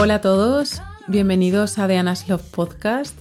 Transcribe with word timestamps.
Hola 0.00 0.14
a 0.14 0.20
todos, 0.20 0.80
bienvenidos 1.08 1.76
a 1.80 1.88
The 1.88 1.96
Anna's 1.98 2.28
Love 2.28 2.48
Podcast. 2.52 3.18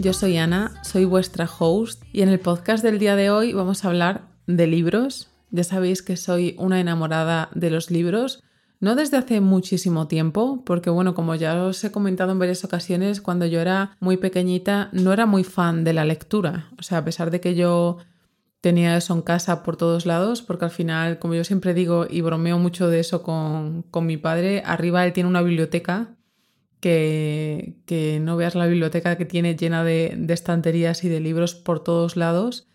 Yo 0.00 0.12
soy 0.12 0.36
Ana, 0.38 0.72
soy 0.82 1.04
vuestra 1.04 1.48
host 1.48 2.02
y 2.12 2.22
en 2.22 2.28
el 2.28 2.40
podcast 2.40 2.82
del 2.82 2.98
día 2.98 3.14
de 3.14 3.30
hoy 3.30 3.52
vamos 3.52 3.84
a 3.84 3.88
hablar 3.88 4.22
de 4.48 4.66
libros. 4.66 5.30
Ya 5.52 5.62
sabéis 5.62 6.02
que 6.02 6.16
soy 6.16 6.56
una 6.58 6.80
enamorada 6.80 7.48
de 7.54 7.70
los 7.70 7.92
libros, 7.92 8.42
no 8.80 8.96
desde 8.96 9.18
hace 9.18 9.40
muchísimo 9.40 10.08
tiempo, 10.08 10.64
porque 10.66 10.90
bueno, 10.90 11.14
como 11.14 11.36
ya 11.36 11.62
os 11.62 11.84
he 11.84 11.92
comentado 11.92 12.32
en 12.32 12.40
varias 12.40 12.64
ocasiones, 12.64 13.20
cuando 13.20 13.46
yo 13.46 13.60
era 13.60 13.96
muy 14.00 14.16
pequeñita 14.16 14.88
no 14.90 15.12
era 15.12 15.26
muy 15.26 15.44
fan 15.44 15.84
de 15.84 15.92
la 15.92 16.04
lectura. 16.04 16.72
O 16.76 16.82
sea, 16.82 16.98
a 16.98 17.04
pesar 17.04 17.30
de 17.30 17.40
que 17.40 17.54
yo 17.54 17.98
tenía 18.60 18.96
eso 18.96 19.14
en 19.14 19.22
casa 19.22 19.62
por 19.62 19.76
todos 19.76 20.06
lados, 20.06 20.42
porque 20.42 20.64
al 20.64 20.72
final, 20.72 21.20
como 21.20 21.34
yo 21.34 21.44
siempre 21.44 21.72
digo 21.72 22.04
y 22.10 22.20
bromeo 22.20 22.58
mucho 22.58 22.88
de 22.88 22.98
eso 22.98 23.22
con, 23.22 23.82
con 23.92 24.06
mi 24.06 24.16
padre, 24.16 24.64
arriba 24.66 25.06
él 25.06 25.12
tiene 25.12 25.28
una 25.28 25.40
biblioteca 25.40 26.15
que, 26.86 28.20
no 28.22 28.36
veas 28.36 28.54
la 28.54 28.66
biblioteca 28.66 29.16
que 29.16 29.24
tiene 29.24 29.56
llena 29.56 29.82
de, 29.82 30.24
estanterías 30.28 31.02
y 31.04 31.08
de 31.08 31.20
libros 31.20 31.54
por 31.54 31.82
todos 31.82 32.16
lados. 32.16 32.68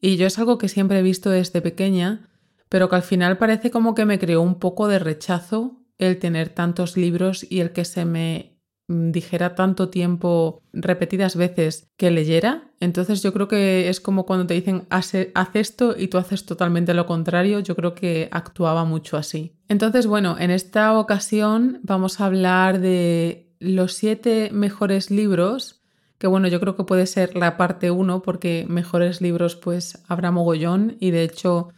Y 0.00 0.16
yo 0.16 0.26
es 0.26 0.38
algo 0.38 0.58
que 0.58 0.68
siempre 0.68 0.98
he 0.98 1.02
visto 1.02 1.30
desde 1.30 1.62
pequeña, 1.62 2.28
pero 2.68 2.88
que 2.88 2.96
al 2.96 3.02
final 3.02 3.38
parece 3.38 3.70
como 3.70 3.94
que 3.94 4.04
me 4.04 4.18
creó 4.18 4.42
un 4.42 4.58
poco 4.58 4.88
de 4.88 4.98
rechazo 4.98 5.80
el 5.96 6.18
tener 6.18 6.50
tantos 6.50 6.96
libros 6.96 7.46
y 7.48 7.60
el 7.60 7.72
que 7.72 7.84
se 7.86 8.04
me 8.04 8.58
mm, 8.88 9.12
dijera 9.12 9.54
tanto 9.54 9.88
tiempo 9.88 10.60
repetidas 10.72 11.36
veces 11.36 11.90
que 11.96 12.10
leyera. 12.10 12.72
Entonces 12.80 13.22
yo 13.22 13.32
creo 13.32 13.48
que 13.48 13.88
es 13.88 14.00
como 14.00 14.26
cuando 14.26 14.46
te 14.46 14.54
dicen 14.54 14.86
haz, 14.90 15.12
haz, 15.34 15.56
esto 15.56 15.94
y 15.96 16.08
tú 16.08 16.18
haces 16.18 16.44
totalmente 16.44 16.92
lo 16.92 17.06
contrario. 17.06 17.60
Yo 17.60 17.76
creo 17.76 17.94
que 17.94 18.28
actuaba 18.30 18.84
mucho 18.84 19.16
así. 19.16 19.56
Entonces 19.68 20.06
bueno, 20.06 20.36
en 20.38 20.50
esta 20.50 20.98
ocasión 20.98 21.80
vamos 21.82 22.20
a 22.20 22.26
hablar 22.26 22.80
de 22.80 23.43
los 23.64 23.94
siete 23.94 24.50
mejores 24.52 25.10
libros, 25.10 25.80
que 26.18 26.26
bueno, 26.26 26.48
yo 26.48 26.60
creo 26.60 26.76
que 26.76 26.84
puede 26.84 27.06
ser 27.06 27.36
la 27.36 27.56
parte 27.56 27.90
uno, 27.90 28.22
porque 28.22 28.66
mejores 28.68 29.20
libros 29.20 29.56
pues 29.56 30.02
habrá 30.08 30.30
mogollón 30.30 30.96
y 31.00 31.10
de 31.10 31.24
hecho 31.24 31.70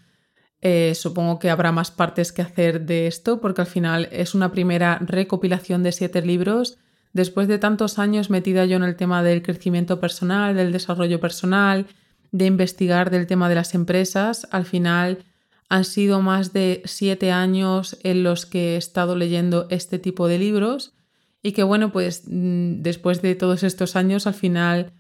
eh, 0.61 0.95
supongo 0.95 1.39
que 1.39 1.51
habrá 1.51 1.73
más 1.73 1.91
partes 1.91 2.33
que 2.33 2.43
hacer 2.43 2.83
de 2.87 3.07
esto, 3.07 3.41
porque 3.41 3.61
al 3.61 3.67
final 3.67 4.09
es 4.11 4.35
una 4.35 4.51
primera 4.53 4.99
recopilación 5.01 5.83
de 5.83 5.93
siete 5.93 6.23
libros. 6.23 6.79
Después 7.13 7.49
de 7.49 7.59
tantos 7.59 7.99
años 7.99 8.31
metida 8.31 8.65
yo 8.67 8.77
en 8.77 8.83
el 8.83 8.97
tema 8.97 9.23
del 9.23 9.43
crecimiento 9.43 10.01
personal, 10.01 10.55
del 10.55 10.73
desarrollo 10.73 11.21
personal, 11.21 11.87
de 12.33 12.47
investigar 12.47 13.11
del 13.11 13.27
tema 13.27 13.49
de 13.49 13.55
las 13.55 13.75
empresas, 13.75 14.49
al 14.51 14.67
final 14.67 15.25
han 15.69 15.85
sido 15.85 16.21
más 16.21 16.53
de 16.53 16.83
siete 16.85 17.33
años 17.33 17.99
en 18.03 18.23
los 18.23 18.47
que 18.47 18.75
he 18.75 18.77
estado 18.77 19.17
leyendo 19.17 19.67
este 19.71 19.99
tipo 19.99 20.29
de 20.29 20.39
libros 20.39 20.93
y 21.47 21.53
que 21.53 21.63
bueno, 21.63 21.93
pues 21.93 22.25
mm, 22.27 22.83
después 22.83 23.23
de 23.23 23.37
todos 23.37 23.63
estos 23.63 23.95
años 23.95 24.27
al 24.27 24.35
final 24.35 24.93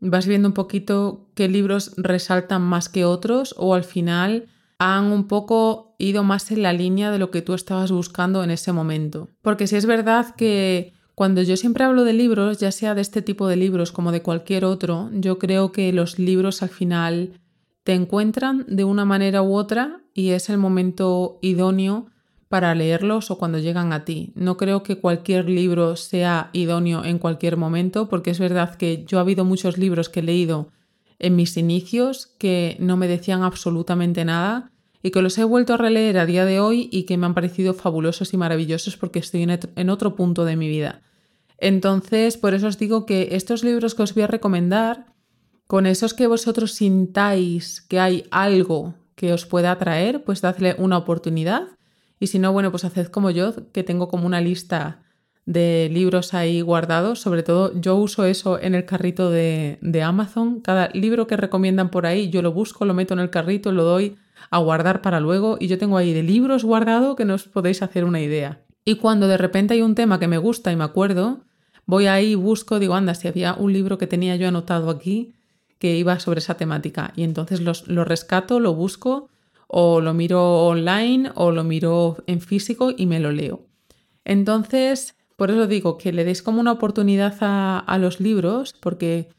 vas 0.00 0.26
viendo 0.26 0.48
un 0.48 0.52
poquito 0.52 1.30
qué 1.34 1.48
libros 1.48 1.92
resaltan 1.96 2.60
más 2.60 2.90
que 2.90 3.06
otros 3.06 3.54
o 3.56 3.72
al 3.72 3.84
final 3.84 4.44
han 4.78 5.06
un 5.06 5.26
poco 5.28 5.96
ido 5.98 6.22
más 6.22 6.50
en 6.50 6.62
la 6.62 6.74
línea 6.74 7.10
de 7.10 7.18
lo 7.18 7.30
que 7.30 7.40
tú 7.40 7.54
estabas 7.54 7.90
buscando 7.90 8.44
en 8.44 8.50
ese 8.50 8.70
momento. 8.70 9.30
Porque 9.40 9.66
si 9.66 9.76
es 9.76 9.86
verdad 9.86 10.34
que 10.34 10.92
cuando 11.14 11.40
yo 11.40 11.56
siempre 11.56 11.84
hablo 11.84 12.04
de 12.04 12.12
libros, 12.12 12.58
ya 12.58 12.70
sea 12.70 12.94
de 12.94 13.00
este 13.00 13.22
tipo 13.22 13.48
de 13.48 13.56
libros 13.56 13.90
como 13.90 14.12
de 14.12 14.20
cualquier 14.20 14.66
otro, 14.66 15.08
yo 15.14 15.38
creo 15.38 15.72
que 15.72 15.90
los 15.94 16.18
libros 16.18 16.62
al 16.62 16.68
final 16.68 17.40
te 17.82 17.94
encuentran 17.94 18.66
de 18.68 18.84
una 18.84 19.06
manera 19.06 19.40
u 19.40 19.54
otra 19.54 20.02
y 20.12 20.30
es 20.30 20.50
el 20.50 20.58
momento 20.58 21.38
idóneo 21.40 22.08
para 22.54 22.72
leerlos 22.76 23.32
o 23.32 23.36
cuando 23.36 23.58
llegan 23.58 23.92
a 23.92 24.04
ti. 24.04 24.30
No 24.36 24.56
creo 24.56 24.84
que 24.84 25.00
cualquier 25.00 25.50
libro 25.50 25.96
sea 25.96 26.50
idóneo 26.52 27.04
en 27.04 27.18
cualquier 27.18 27.56
momento, 27.56 28.08
porque 28.08 28.30
es 28.30 28.38
verdad 28.38 28.76
que 28.76 29.04
yo 29.08 29.18
ha 29.18 29.22
habido 29.22 29.44
muchos 29.44 29.76
libros 29.76 30.08
que 30.08 30.20
he 30.20 30.22
leído 30.22 30.68
en 31.18 31.34
mis 31.34 31.56
inicios 31.56 32.28
que 32.38 32.76
no 32.78 32.96
me 32.96 33.08
decían 33.08 33.42
absolutamente 33.42 34.24
nada 34.24 34.70
y 35.02 35.10
que 35.10 35.20
los 35.20 35.36
he 35.36 35.42
vuelto 35.42 35.74
a 35.74 35.78
releer 35.78 36.16
a 36.16 36.26
día 36.26 36.44
de 36.44 36.60
hoy 36.60 36.88
y 36.92 37.06
que 37.06 37.16
me 37.16 37.26
han 37.26 37.34
parecido 37.34 37.74
fabulosos 37.74 38.32
y 38.32 38.36
maravillosos 38.36 38.96
porque 38.96 39.18
estoy 39.18 39.42
en 39.42 39.90
otro 39.90 40.14
punto 40.14 40.44
de 40.44 40.54
mi 40.54 40.68
vida. 40.68 41.02
Entonces, 41.58 42.36
por 42.36 42.54
eso 42.54 42.68
os 42.68 42.78
digo 42.78 43.04
que 43.04 43.30
estos 43.32 43.64
libros 43.64 43.96
que 43.96 44.04
os 44.04 44.14
voy 44.14 44.22
a 44.22 44.28
recomendar, 44.28 45.06
con 45.66 45.86
esos 45.86 46.14
que 46.14 46.28
vosotros 46.28 46.70
sintáis 46.70 47.80
que 47.80 47.98
hay 47.98 48.28
algo 48.30 48.94
que 49.16 49.32
os 49.32 49.44
pueda 49.44 49.72
atraer, 49.72 50.22
pues 50.22 50.40
dadle 50.40 50.76
una 50.78 50.98
oportunidad 50.98 51.66
y 52.24 52.26
si 52.26 52.38
no, 52.38 52.54
bueno, 52.54 52.70
pues 52.70 52.86
haced 52.86 53.08
como 53.08 53.28
yo, 53.28 53.52
que 53.70 53.82
tengo 53.82 54.08
como 54.08 54.24
una 54.24 54.40
lista 54.40 55.02
de 55.44 55.90
libros 55.92 56.32
ahí 56.32 56.62
guardados. 56.62 57.20
Sobre 57.20 57.42
todo, 57.42 57.78
yo 57.78 57.96
uso 57.96 58.24
eso 58.24 58.58
en 58.58 58.74
el 58.74 58.86
carrito 58.86 59.30
de, 59.30 59.78
Amazon. 60.02 60.62
Cada 60.62 60.88
libro 60.94 61.26
que 61.26 61.36
recomiendan 61.36 61.90
por 61.90 62.06
ahí, 62.06 62.30
yo 62.30 62.40
lo 62.40 62.50
busco, 62.50 62.86
lo 62.86 62.94
meto 62.94 63.12
en 63.12 63.20
el 63.20 63.28
carrito, 63.28 63.72
lo 63.72 63.84
doy 63.84 64.16
a 64.50 64.56
guardar 64.56 65.02
para 65.02 65.20
luego. 65.20 65.58
Y 65.60 65.66
yo 65.66 65.76
tengo 65.76 65.98
ahí 65.98 66.14
de 66.14 66.22
libros 66.22 66.64
guardados 66.64 67.14
que 67.14 67.26
no 67.26 67.34
os 67.34 67.44
podéis 67.44 67.82
hacer 67.82 68.04
una 68.04 68.22
idea. 68.22 68.62
Y 68.86 68.94
cuando 68.94 69.28
de 69.28 69.36
repente 69.36 69.74
hay 69.74 69.82
un 69.82 69.94
tema 69.94 70.18
que 70.18 70.26
me 70.26 70.38
gusta 70.38 70.72
y 70.72 70.76
me 70.76 70.84
acuerdo, 70.84 71.40
voy 71.84 72.06
ahí, 72.06 72.34
busco, 72.36 72.78
digo, 72.78 72.94
anda, 72.94 73.14
si 73.14 73.28
había 73.28 73.52
un 73.52 73.70
libro 73.70 73.98
que 73.98 74.06
tenía 74.06 74.36
yo 74.36 74.48
anotado 74.48 74.88
aquí 74.88 75.34
que 75.78 75.94
iba 75.94 76.18
sobre 76.20 76.38
esa 76.38 76.54
temática. 76.54 77.12
Y 77.16 77.22
entonces 77.22 77.60
lo 77.60 78.04
rescato, 78.06 78.60
lo 78.60 78.72
busco 78.72 79.28
o 79.76 80.00
lo 80.00 80.14
miro 80.14 80.68
online 80.68 81.32
o 81.34 81.50
lo 81.50 81.64
miro 81.64 82.22
en 82.28 82.40
físico 82.40 82.92
y 82.96 83.06
me 83.06 83.18
lo 83.18 83.32
leo. 83.32 83.66
Entonces, 84.24 85.16
por 85.34 85.50
eso 85.50 85.66
digo 85.66 85.98
que 85.98 86.12
le 86.12 86.24
deis 86.24 86.42
como 86.42 86.60
una 86.60 86.70
oportunidad 86.70 87.34
a, 87.40 87.98
los 87.98 88.20
libros, 88.20 88.72
porque 88.80 89.30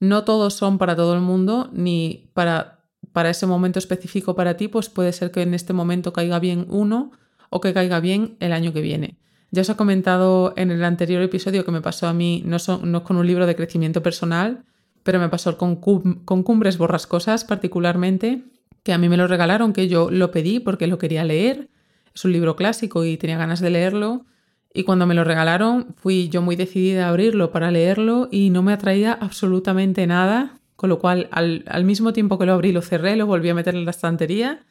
no 0.00 0.24
todos 0.24 0.54
son 0.54 0.78
para 0.78 0.96
todo 0.96 1.12
el 1.12 1.20
mundo, 1.20 1.68
ni 1.74 2.30
para, 2.32 2.86
para 3.12 3.28
ese 3.28 3.46
momento 3.46 3.78
específico 3.78 4.34
para 4.34 4.56
ti, 4.56 4.66
pues 4.66 4.88
puede 4.88 5.12
ser 5.12 5.30
que 5.30 5.42
en 5.42 5.52
este 5.52 5.74
momento 5.74 6.14
caiga 6.14 6.38
bien 6.38 6.64
uno 6.70 7.12
o 7.50 7.60
que 7.60 7.74
caiga 7.74 8.00
bien 8.00 8.38
el 8.40 8.54
año 8.54 8.72
que 8.72 8.80
viene. 8.80 9.18
Ya 9.50 9.60
os 9.60 9.68
he 9.68 9.76
comentado 9.76 10.54
en 10.56 10.70
el 10.70 10.84
anterior 10.84 11.20
episodio 11.20 11.66
que 11.66 11.70
me 11.70 11.82
pasó 11.82 12.06
a 12.06 12.14
mí, 12.14 12.42
no, 12.46 12.56
no 12.82 12.98
es 12.98 13.04
con 13.04 13.18
un 13.18 13.26
libro 13.26 13.46
de 13.46 13.56
crecimiento 13.56 14.02
personal, 14.02 14.64
pero 15.02 15.20
me 15.20 15.28
pasó 15.28 15.58
con, 15.58 15.76
con 15.76 16.42
Cumbres 16.42 16.78
Borrascosas 16.78 17.44
particularmente, 17.44 18.42
que 18.82 18.92
a 18.92 18.98
mí 18.98 19.08
me 19.08 19.16
lo 19.16 19.26
regalaron, 19.26 19.72
que 19.72 19.88
yo 19.88 20.10
lo 20.10 20.30
pedí 20.30 20.60
porque 20.60 20.86
lo 20.86 20.98
quería 20.98 21.24
leer. 21.24 21.68
Es 22.14 22.24
un 22.24 22.32
libro 22.32 22.56
clásico 22.56 23.04
y 23.04 23.16
tenía 23.16 23.38
ganas 23.38 23.60
de 23.60 23.70
leerlo. 23.70 24.26
Y 24.74 24.84
cuando 24.84 25.06
me 25.06 25.14
lo 25.14 25.24
regalaron, 25.24 25.94
fui 25.96 26.28
yo 26.28 26.42
muy 26.42 26.56
decidida 26.56 27.06
a 27.06 27.08
abrirlo 27.10 27.50
para 27.50 27.70
leerlo 27.70 28.28
y 28.30 28.50
no 28.50 28.62
me 28.62 28.72
atraía 28.72 29.12
absolutamente 29.12 30.06
nada. 30.06 30.60
Con 30.76 30.88
lo 30.88 30.98
cual, 30.98 31.28
al, 31.30 31.84
mismo 31.84 32.12
tiempo 32.12 32.38
que 32.38 32.46
lo 32.46 32.54
abrí, 32.54 32.72
lo 32.72 32.82
cerré, 32.82 33.16
lo 33.16 33.26
volví 33.26 33.48
a 33.50 33.54
meter 33.54 33.74
en 33.74 33.84
la 33.84 33.92
estantería. 33.92 34.64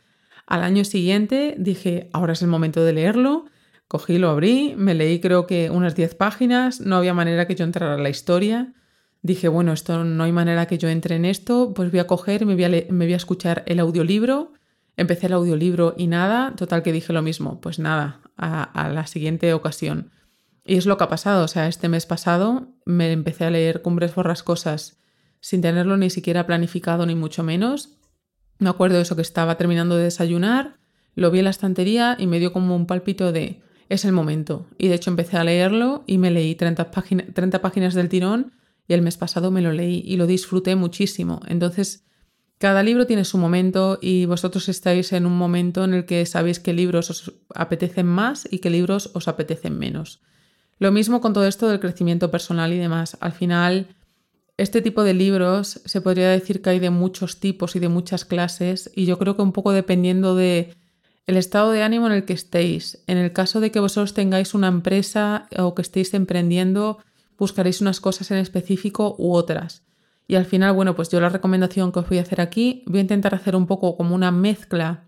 Al 0.45 0.63
año 0.63 0.83
siguiente 0.83 1.55
dije, 1.57 2.09
ahora 2.11 2.33
es 2.33 2.41
el 2.41 2.49
momento 2.49 2.83
de 2.83 2.93
leerlo. 2.93 3.45
Cogí, 3.88 4.17
lo 4.17 4.29
abrí, 4.29 4.73
me 4.75 4.93
leí 4.93 5.19
creo 5.19 5.47
que 5.47 5.69
unas 5.69 5.95
10 5.95 6.16
páginas, 6.16 6.81
no 6.81 6.97
había 6.97 7.13
manera 7.13 7.47
que 7.47 7.55
yo 7.55 7.63
entrara 7.63 7.95
en 7.95 8.03
la 8.03 8.09
historia 8.09 8.73
dije, 9.21 9.47
bueno, 9.47 9.73
esto 9.73 10.03
no 10.03 10.23
hay 10.23 10.31
manera 10.31 10.65
que 10.65 10.77
yo 10.77 10.89
entre 10.89 11.15
en 11.15 11.25
esto, 11.25 11.73
pues 11.73 11.91
voy 11.91 11.99
a 11.99 12.07
coger, 12.07 12.45
me 12.45 12.55
voy 12.55 13.13
a, 13.13 13.15
escuchar 13.15 13.63
el 13.67 13.79
audiolibro. 13.79 14.53
Empecé 14.97 15.27
el 15.27 15.33
audiolibro 15.33 15.95
y 15.97 16.07
nada, 16.07 16.53
total 16.55 16.83
que 16.83 16.91
dije 16.91 17.13
lo 17.13 17.21
mismo, 17.21 17.61
pues 17.61 17.79
nada, 17.79 18.21
a, 18.37 18.89
la 18.89 19.07
siguiente 19.07 19.53
ocasión. 19.53 20.11
Y 20.65 20.75
es 20.77 20.85
lo 20.85 20.97
que 20.97 21.05
ha 21.05 21.09
pasado, 21.09 21.45
o 21.45 21.47
sea, 21.47 21.67
este 21.67 21.89
mes 21.89 22.05
pasado 22.05 22.67
me 22.85 23.11
empecé 23.11 23.45
a 23.45 23.51
leer 23.51 23.81
Cumbres 23.81 24.13
Borrascosas 24.13 24.99
sin 25.39 25.61
tenerlo 25.61 25.97
ni 25.97 26.09
siquiera 26.09 26.45
planificado 26.45 27.05
ni 27.05 27.15
mucho 27.15 27.41
menos. 27.41 27.97
Me 28.59 28.69
acuerdo 28.69 28.97
de 28.97 29.03
eso 29.03 29.15
que 29.15 29.23
estaba 29.23 29.57
terminando 29.57 29.95
de 29.95 30.03
desayunar, 30.03 30.77
lo 31.15 31.31
vi 31.31 31.39
en 31.39 31.45
la 31.45 31.51
estantería 31.51 32.15
y 32.19 32.27
me 32.27 32.39
dio 32.39 32.53
como 32.53 32.75
un 32.75 32.85
palpito 32.85 33.31
de 33.31 33.61
es 33.90 34.05
el 34.05 34.11
momento. 34.11 34.67
Y 34.78 34.87
de 34.87 34.96
hecho 34.96 35.09
empecé 35.09 35.37
a 35.37 35.43
leerlo 35.43 36.03
y 36.05 36.17
me 36.17 36.31
leí 36.31 36.55
30, 36.55 36.91
30 36.91 37.61
páginas 37.61 37.93
del 37.93 38.07
tirón 38.07 38.53
y 38.91 38.93
el 38.93 39.02
mes 39.02 39.16
pasado 39.16 39.52
me 39.52 39.61
lo 39.61 39.72
leí 39.72 40.03
y 40.05 40.17
lo 40.17 40.28
disfruté 40.28 40.76
muchísimo. 40.76 41.40
Entonces, 41.47 42.03
cada 42.58 42.84
libro 42.84 43.08
tiene 43.08 43.23
su 43.23 43.38
momento 43.38 43.97
y 44.02 44.26
vosotros 44.26 44.67
estáis 44.67 45.14
en 45.14 45.26
un 45.26 45.38
momento 45.38 45.85
en 45.85 45.93
el 45.93 46.05
que 46.05 46.26
sabéis 46.26 46.59
qué 46.59 46.73
libros 46.73 47.09
os 47.09 47.32
apetecen 47.55 48.05
más 48.05 48.49
y 48.52 48.59
qué 48.59 48.70
libros 48.70 49.09
os 49.14 49.29
apetecen 49.29 49.79
menos. 49.79 50.20
Lo 50.78 50.91
mismo 50.91 51.22
con 51.22 51.32
todo 51.32 51.47
esto 51.47 51.70
del 51.70 51.79
crecimiento 51.79 52.32
personal 52.32 52.73
y 52.73 52.79
demás. 52.79 53.16
Al 53.22 53.32
final, 53.32 53.96
este 54.58 54.82
tipo 54.82 55.05
de 55.05 55.14
libros 55.14 55.79
se 55.85 56.02
podría 56.02 56.29
decir 56.29 56.61
que 56.61 56.72
hay 56.72 56.79
de 56.79 56.90
muchos 56.90 57.40
tipos 57.40 57.78
y 57.78 57.79
de 57.79 57.87
muchas 57.87 58.26
clases 58.26 58.91
y 58.94 59.05
yo 59.05 59.17
creo 59.17 59.37
que 59.37 59.41
un 59.41 59.53
poco 59.53 59.72
dependiendo 59.72 60.35
de 60.35 60.76
el 61.28 61.37
estado 61.37 61.72
de 61.72 61.82
ánimo 61.82 62.08
en 62.08 62.11
el 62.11 62.26
que 62.26 62.34
estéis. 62.34 63.02
En 63.08 63.17
el 63.17 63.32
caso 63.32 63.61
de 63.61 63.72
que 63.72 63.79
vosotros 63.79 64.14
tengáis 64.14 64.53
una 64.53 64.67
empresa 64.67 65.47
o 65.58 65.76
que 65.76 65.82
estéis 65.82 66.14
emprendiendo, 66.14 66.97
buscaréis 67.41 67.82
unas 67.82 67.99
cosas 67.99 68.29
en 68.29 68.38
específico 68.38 69.16
u 69.17 69.34
otras. 69.34 69.84
Y 70.28 70.35
al 70.35 70.46
final, 70.46 70.73
bueno, 70.73 70.96
pues 70.96 71.09
yo 71.09 71.20
la 71.20 71.29
recomendación 71.29 71.91
que 71.91 71.97
os 71.97 72.08
voy 72.08 72.20
a 72.20 72.22
hacer 72.22 72.40
aquí, 72.40 72.84
voy 72.85 72.99
a 72.99 73.02
intentar 73.02 73.34
hacer 73.34 73.55
un 73.55 73.66
poco 73.66 73.97
como 73.97 74.14
una 74.14 74.29
mezcla 74.29 75.08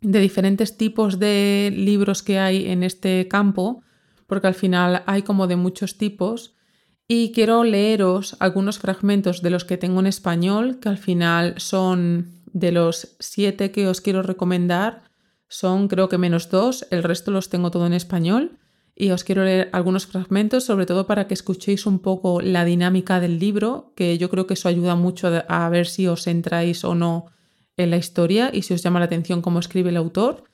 de 0.00 0.20
diferentes 0.20 0.76
tipos 0.76 1.18
de 1.18 1.74
libros 1.74 2.22
que 2.22 2.38
hay 2.38 2.70
en 2.70 2.84
este 2.84 3.26
campo, 3.26 3.82
porque 4.28 4.46
al 4.46 4.54
final 4.54 5.02
hay 5.06 5.22
como 5.22 5.48
de 5.48 5.56
muchos 5.56 5.98
tipos 5.98 6.54
y 7.08 7.32
quiero 7.32 7.64
leeros 7.64 8.36
algunos 8.38 8.78
fragmentos 8.78 9.42
de 9.42 9.50
los 9.50 9.64
que 9.64 9.76
tengo 9.76 9.98
en 9.98 10.06
español, 10.06 10.78
que 10.78 10.88
al 10.88 10.98
final 10.98 11.54
son 11.56 12.42
de 12.52 12.70
los 12.70 13.16
siete 13.18 13.72
que 13.72 13.88
os 13.88 14.00
quiero 14.00 14.22
recomendar, 14.22 15.02
son 15.48 15.88
creo 15.88 16.08
que 16.08 16.16
menos 16.16 16.48
dos, 16.48 16.86
el 16.92 17.02
resto 17.02 17.32
los 17.32 17.48
tengo 17.48 17.72
todo 17.72 17.86
en 17.86 17.92
español 17.92 18.60
y 18.98 19.10
os 19.10 19.24
quiero 19.24 19.44
leer 19.44 19.68
algunos 19.72 20.06
fragmentos, 20.06 20.64
sobre 20.64 20.86
todo 20.86 21.06
para 21.06 21.28
que 21.28 21.34
escuchéis 21.34 21.84
un 21.84 21.98
poco 21.98 22.40
la 22.40 22.64
dinámica 22.64 23.20
del 23.20 23.38
libro, 23.38 23.92
que 23.94 24.16
yo 24.16 24.30
creo 24.30 24.46
que 24.46 24.54
eso 24.54 24.68
ayuda 24.68 24.96
mucho 24.96 25.28
a 25.46 25.68
ver 25.68 25.86
si 25.86 26.06
os 26.06 26.26
entráis 26.26 26.82
o 26.82 26.94
no 26.94 27.26
en 27.76 27.90
la 27.90 27.98
historia 27.98 28.50
y 28.54 28.62
si 28.62 28.72
os 28.72 28.82
llama 28.82 28.98
la 28.98 29.04
atención 29.04 29.42
cómo 29.42 29.58
escribe 29.58 29.90
el 29.90 29.98
autor. 29.98 30.44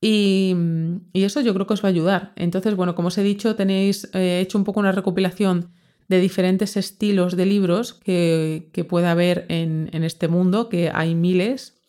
Y, 0.00 0.54
eso 1.14 1.40
yo 1.40 1.54
creo 1.54 1.68
que 1.68 1.74
os 1.74 1.84
va 1.84 1.88
a 1.88 1.92
ayudar. 1.92 2.32
Entonces, 2.34 2.74
bueno, 2.74 2.96
como 2.96 3.08
os 3.08 3.18
he 3.18 3.22
dicho, 3.22 3.54
tenéis 3.54 4.10
eh, 4.14 4.40
hecho 4.42 4.58
un 4.58 4.64
poco 4.64 4.80
una 4.80 4.92
recopilación 4.92 5.70
de 6.08 6.20
diferentes 6.20 6.76
estilos 6.76 7.36
de 7.36 7.46
libros 7.46 7.94
que, 7.94 8.68
que 8.72 8.84
puede 8.84 9.06
haber 9.06 9.46
en, 9.48 9.88
este 10.02 10.26
mundo, 10.26 10.68
que 10.68 10.90
hay 10.92 11.14
miles. 11.14 11.80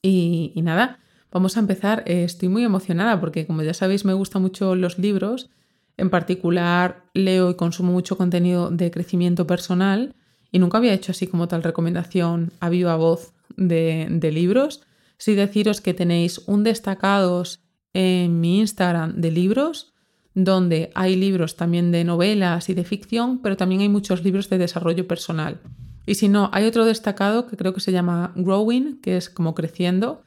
y 0.00 0.52
nada, 0.62 1.00
Vamos 1.30 1.56
a 1.56 1.60
empezar. 1.60 2.02
Eh, 2.06 2.24
estoy 2.24 2.48
muy 2.48 2.64
emocionada 2.64 3.20
porque, 3.20 3.46
como 3.46 3.62
ya 3.62 3.74
sabéis, 3.74 4.04
me 4.04 4.14
gustan 4.14 4.42
mucho 4.42 4.74
los 4.74 4.98
libros. 4.98 5.50
En 5.96 6.10
particular, 6.10 7.04
leo 7.12 7.50
y 7.50 7.54
consumo 7.54 7.92
mucho 7.92 8.16
contenido 8.16 8.70
de 8.70 8.90
crecimiento 8.90 9.46
personal 9.46 10.14
y 10.50 10.58
nunca 10.58 10.78
había 10.78 10.94
hecho 10.94 11.12
así 11.12 11.26
como 11.26 11.48
tal 11.48 11.62
recomendación 11.62 12.52
a 12.60 12.68
viva 12.68 12.96
voz 12.96 13.32
de, 13.56 14.30
libros. 14.32 14.82
Sí 15.18 15.34
deciros 15.34 15.80
que 15.80 15.94
tenéis 15.94 16.38
un 16.46 16.64
destacados 16.64 17.60
en 17.92 18.40
mi 18.40 18.60
Instagram 18.60 19.20
de 19.20 19.30
libros, 19.32 19.92
donde 20.34 20.90
hay 20.94 21.16
libros 21.16 21.56
también 21.56 21.90
de 21.90 22.04
novelas 22.04 22.68
y 22.68 22.74
de 22.74 22.84
ficción, 22.84 23.40
pero 23.42 23.56
también 23.56 23.80
hay 23.80 23.88
muchos 23.88 24.22
libros 24.22 24.48
de 24.48 24.58
desarrollo 24.58 25.08
personal. 25.08 25.60
Y 26.06 26.14
si 26.14 26.28
no, 26.28 26.48
hay 26.52 26.64
otro 26.64 26.84
destacado 26.84 27.46
que 27.48 27.56
creo 27.56 27.74
que 27.74 27.80
se 27.80 27.92
llama 27.92 28.32
Growing, 28.36 29.00
que 29.00 29.16
es 29.16 29.28
como 29.28 29.54
creciendo, 29.54 30.22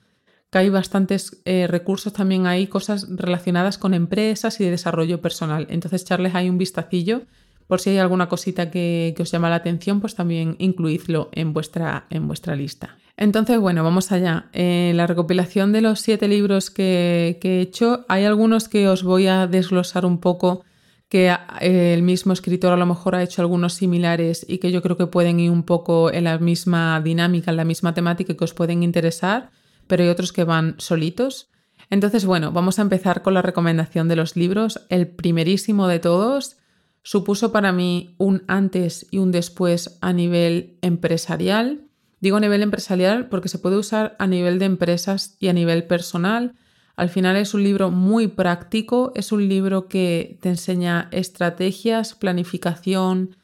que 0.52 0.58
hay 0.58 0.70
bastantes 0.70 1.42
eh, 1.46 1.66
recursos 1.68 2.12
también 2.12 2.46
ahí, 2.46 2.68
cosas 2.68 3.08
relacionadas 3.10 3.78
con 3.78 3.94
empresas 3.94 4.60
y 4.60 4.66
de 4.66 4.72
desarrollo 4.72 5.22
personal. 5.22 5.66
Entonces, 5.70 6.02
echarles 6.02 6.36
ahí 6.36 6.50
un 6.50 6.58
vistacillo. 6.58 7.22
Por 7.68 7.80
si 7.80 7.92
hay 7.92 8.00
alguna 8.00 8.28
cosita 8.28 8.70
que, 8.70 9.16
os 9.18 9.32
llama 9.32 9.50
la 9.50 9.56
atención, 9.56 10.02
pues 10.02 10.14
también 10.14 10.58
incluidlo 10.60 11.30
en 11.32 11.54
vuestra, 11.54 12.06
en 12.10 12.28
vuestra 12.28 12.58
lista. 12.58 12.98
Entonces, 13.16 13.60
bueno, 13.60 13.82
vamos 13.86 14.12
allá. 14.12 14.48
En 14.52 14.98
la 14.98 15.08
recopilación 15.08 15.72
de 15.72 15.82
los 15.82 16.02
siete 16.02 16.28
libros 16.28 16.70
que, 16.70 17.38
que 17.40 17.60
he 17.60 17.62
hecho, 17.62 18.06
hay 18.10 18.26
algunos 18.26 18.68
que 18.68 18.90
os 18.90 19.04
voy 19.04 19.28
a 19.28 19.48
desglosar 19.48 20.06
un 20.06 20.18
poco 20.18 20.66
que 21.08 21.30
eh, 21.62 21.94
el 21.94 22.04
mismo 22.04 22.34
escritor 22.34 22.74
a 22.74 22.78
lo 22.78 22.86
mejor 22.86 23.16
ha 23.16 23.24
hecho 23.24 23.42
algunos 23.42 23.74
similares 23.74 24.46
y 24.50 24.58
que 24.58 24.72
yo 24.72 24.82
creo 24.82 24.98
que 24.98 25.08
pueden 25.08 25.40
ir 25.40 25.52
un 25.52 25.64
poco 25.64 26.12
en 26.12 26.26
la 26.26 26.40
misma 26.40 27.00
dinámica, 27.00 27.52
en 27.52 27.58
la 27.58 27.66
misma 27.66 27.94
temática 27.94 28.36
que 28.36 28.44
os 28.44 28.54
pueden 28.54 28.84
interesar 28.84 29.50
pero 29.92 30.04
hay 30.04 30.10
otros 30.10 30.32
que 30.32 30.46
van 30.46 30.76
solitos. 30.78 31.50
Entonces, 31.90 32.24
bueno, 32.24 32.54
vamos 32.54 32.80
a 32.80 32.82
empezar 32.82 33.24
con 33.24 33.34
la 33.34 33.42
recomendación 33.42 34.08
de 34.08 34.16
los 34.16 34.38
libros. 34.38 34.86
El 34.88 35.10
primerísimo 35.10 35.90
de 35.90 36.00
todos 36.00 36.56
supuso 37.04 37.52
para 37.52 37.74
mí 37.74 38.16
un 38.18 38.46
antes 38.48 39.06
y 39.12 39.18
un 39.18 39.34
después 39.34 39.98
a 40.00 40.14
nivel 40.14 40.78
empresarial. 40.82 41.90
Digo 42.22 42.38
a 42.38 42.40
nivel 42.40 42.62
empresarial 42.62 43.28
porque 43.28 43.50
se 43.50 43.60
puede 43.60 43.76
usar 43.76 44.16
a 44.18 44.28
nivel 44.28 44.60
de 44.60 44.66
empresas 44.66 45.36
y 45.42 45.50
a 45.50 45.54
nivel 45.54 45.84
personal. 45.84 46.54
Al 46.96 47.10
final 47.10 47.36
es 47.36 47.54
un 47.54 47.66
libro 47.66 47.92
muy 47.92 48.30
práctico, 48.30 49.12
es 49.14 49.34
un 49.34 49.50
libro 49.50 49.90
que 49.90 50.38
te 50.42 50.48
enseña 50.48 51.10
estrategias, 51.12 52.16
planificación 52.16 53.36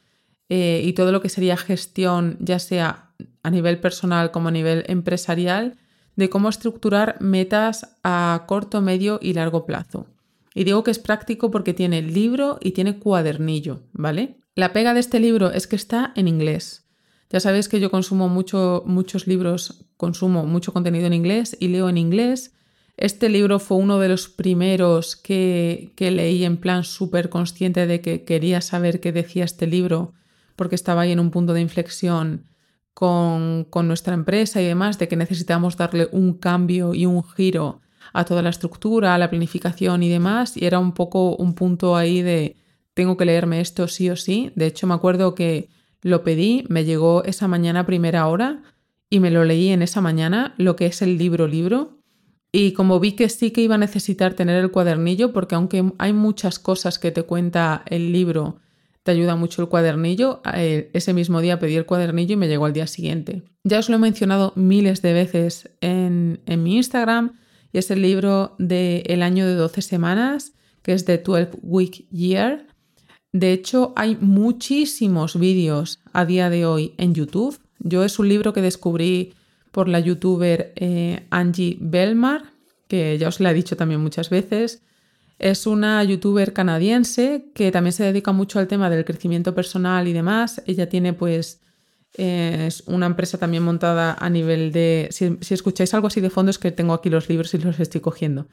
eh, 0.48 0.80
y 0.82 0.94
todo 0.94 1.12
lo 1.12 1.20
que 1.20 1.28
sería 1.28 1.58
gestión, 1.58 2.38
ya 2.40 2.58
sea 2.58 3.10
a 3.42 3.50
nivel 3.50 3.80
personal 3.80 4.30
como 4.30 4.48
a 4.48 4.52
nivel 4.52 4.84
empresarial 4.86 5.76
de 6.18 6.28
cómo 6.28 6.48
estructurar 6.48 7.16
metas 7.20 7.96
a 8.02 8.44
corto, 8.48 8.82
medio 8.82 9.20
y 9.22 9.34
largo 9.34 9.64
plazo. 9.64 10.08
Y 10.52 10.64
digo 10.64 10.82
que 10.82 10.90
es 10.90 10.98
práctico 10.98 11.52
porque 11.52 11.74
tiene 11.74 12.02
libro 12.02 12.58
y 12.60 12.72
tiene 12.72 12.98
cuadernillo, 12.98 13.82
¿vale? 13.92 14.40
La 14.56 14.72
pega 14.72 14.94
de 14.94 15.00
este 15.00 15.20
libro 15.20 15.52
es 15.52 15.68
que 15.68 15.76
está 15.76 16.12
en 16.16 16.26
inglés. 16.26 16.88
Ya 17.30 17.38
sabéis 17.38 17.68
que 17.68 17.78
yo 17.78 17.92
consumo 17.92 18.28
mucho, 18.28 18.82
muchos 18.84 19.28
libros, 19.28 19.84
consumo 19.96 20.44
mucho 20.44 20.72
contenido 20.72 21.06
en 21.06 21.12
inglés 21.12 21.56
y 21.60 21.68
leo 21.68 21.88
en 21.88 21.98
inglés. 21.98 22.52
Este 22.96 23.28
libro 23.28 23.60
fue 23.60 23.76
uno 23.76 24.00
de 24.00 24.08
los 24.08 24.28
primeros 24.28 25.14
que, 25.14 25.92
que 25.94 26.10
leí 26.10 26.44
en 26.44 26.56
plan 26.56 26.82
súper 26.82 27.28
consciente 27.28 27.86
de 27.86 28.00
que 28.00 28.24
quería 28.24 28.60
saber 28.60 28.98
qué 28.98 29.12
decía 29.12 29.44
este 29.44 29.68
libro 29.68 30.14
porque 30.56 30.74
estaba 30.74 31.02
ahí 31.02 31.12
en 31.12 31.20
un 31.20 31.30
punto 31.30 31.52
de 31.52 31.60
inflexión 31.60 32.48
con, 32.98 33.68
nuestra 33.86 34.12
empresa 34.12 34.60
y 34.60 34.66
demás, 34.66 34.98
de 34.98 35.06
que 35.06 35.14
necesitamos 35.14 35.76
darle 35.76 36.08
un 36.10 36.34
cambio 36.34 36.94
y 36.94 37.06
un 37.06 37.22
giro 37.22 37.80
a 38.12 38.24
toda 38.24 38.42
la 38.42 38.50
estructura, 38.50 39.14
a 39.14 39.18
la 39.18 39.30
planificación 39.30 40.02
y 40.02 40.08
demás, 40.08 40.56
y 40.56 40.66
era 40.66 40.80
un 40.80 40.90
poco 40.90 41.36
un 41.36 41.54
punto 41.54 41.94
ahí 41.94 42.22
de 42.22 42.56
tengo 42.94 43.16
que 43.16 43.24
leerme 43.24 43.60
esto 43.60 43.86
sí 43.86 44.10
o 44.10 44.16
sí. 44.16 44.50
De 44.56 44.66
hecho, 44.66 44.88
me 44.88 44.94
acuerdo 44.94 45.36
que 45.36 45.68
lo 46.02 46.24
pedí, 46.24 46.64
me 46.68 46.84
llegó 46.84 47.22
esa 47.22 47.46
mañana 47.46 47.80
a 47.80 47.86
primera 47.86 48.26
hora 48.26 48.64
y 49.08 49.20
me 49.20 49.30
lo 49.30 49.44
leí 49.44 49.68
en 49.68 49.82
esa 49.82 50.00
mañana, 50.00 50.54
lo 50.56 50.74
que 50.74 50.86
es 50.86 51.00
el 51.00 51.18
libro 51.18 51.46
libro. 51.46 52.00
Y 52.50 52.72
como 52.72 52.98
vi 52.98 53.12
que 53.12 53.28
sí 53.28 53.52
que 53.52 53.60
iba 53.60 53.76
a 53.76 53.78
necesitar 53.78 54.34
tener 54.34 54.56
el 54.56 54.72
cuadernillo, 54.72 55.32
porque 55.32 55.54
aunque 55.54 55.92
hay 55.98 56.12
muchas 56.12 56.58
cosas 56.58 56.98
que 56.98 57.12
te 57.12 57.22
cuenta 57.22 57.84
el 57.86 58.10
libro 58.10 58.56
te 59.08 59.12
ayuda 59.12 59.36
mucho 59.36 59.62
el 59.62 59.68
cuadernillo. 59.68 60.42
Eh, 60.52 60.90
ese 60.92 61.14
mismo 61.14 61.40
día 61.40 61.58
pedí 61.58 61.76
el 61.76 61.86
cuadernillo 61.86 62.34
y 62.34 62.36
me 62.36 62.46
llegó 62.46 62.66
al 62.66 62.74
día 62.74 62.86
siguiente. 62.86 63.42
Ya 63.64 63.78
os 63.78 63.88
lo 63.88 63.96
he 63.96 63.98
mencionado 63.98 64.52
miles 64.54 65.00
de 65.00 65.14
veces 65.14 65.70
en, 65.80 66.42
mi 66.46 66.76
Instagram 66.76 67.38
y 67.72 67.78
es 67.78 67.90
el 67.90 68.02
libro 68.02 68.54
de 68.58 69.04
El 69.06 69.22
año 69.22 69.46
de 69.46 69.54
12 69.54 69.80
semanas, 69.80 70.52
que 70.82 70.92
es 70.92 71.06
de 71.06 71.16
12 71.16 71.52
Week 71.62 72.06
Year. 72.10 72.66
De 73.32 73.54
hecho, 73.54 73.94
hay 73.96 74.18
muchísimos 74.20 75.38
vídeos 75.38 76.00
a 76.12 76.26
día 76.26 76.50
de 76.50 76.66
hoy 76.66 76.92
en 76.98 77.14
YouTube. 77.14 77.58
Yo 77.78 78.04
es 78.04 78.18
un 78.18 78.28
libro 78.28 78.52
que 78.52 78.60
descubrí 78.60 79.32
por 79.72 79.88
la 79.88 80.00
youtuber 80.00 80.74
eh, 80.76 81.24
Angie 81.30 81.78
Belmar, 81.80 82.52
que 82.88 83.16
ya 83.16 83.28
os 83.28 83.40
la 83.40 83.52
he 83.52 83.54
dicho 83.54 83.74
también 83.74 84.02
muchas 84.02 84.28
veces. 84.28 84.82
Es 85.38 85.66
una 85.66 86.02
youtuber 86.02 86.52
canadiense 86.52 87.50
que 87.54 87.70
también 87.70 87.92
se 87.92 88.04
dedica 88.04 88.32
mucho 88.32 88.58
al 88.58 88.66
tema 88.66 88.90
del 88.90 89.04
crecimiento 89.04 89.54
personal 89.54 90.08
y 90.08 90.12
demás. 90.12 90.62
Ella 90.66 90.88
tiene 90.88 91.12
pues 91.12 91.60
es 92.14 92.82
una 92.86 93.06
empresa 93.06 93.38
también 93.38 93.62
montada 93.62 94.16
a 94.18 94.28
nivel 94.28 94.72
de... 94.72 95.08
Si, 95.10 95.38
escucháis 95.54 95.94
algo 95.94 96.08
así 96.08 96.20
de 96.20 96.30
fondo 96.30 96.50
es 96.50 96.58
que 96.58 96.72
tengo 96.72 96.92
aquí 96.92 97.10
los 97.10 97.28
libros 97.28 97.54
y 97.54 97.58
los 97.58 97.78
estoy 97.78 98.00
cogiendo. 98.00 98.48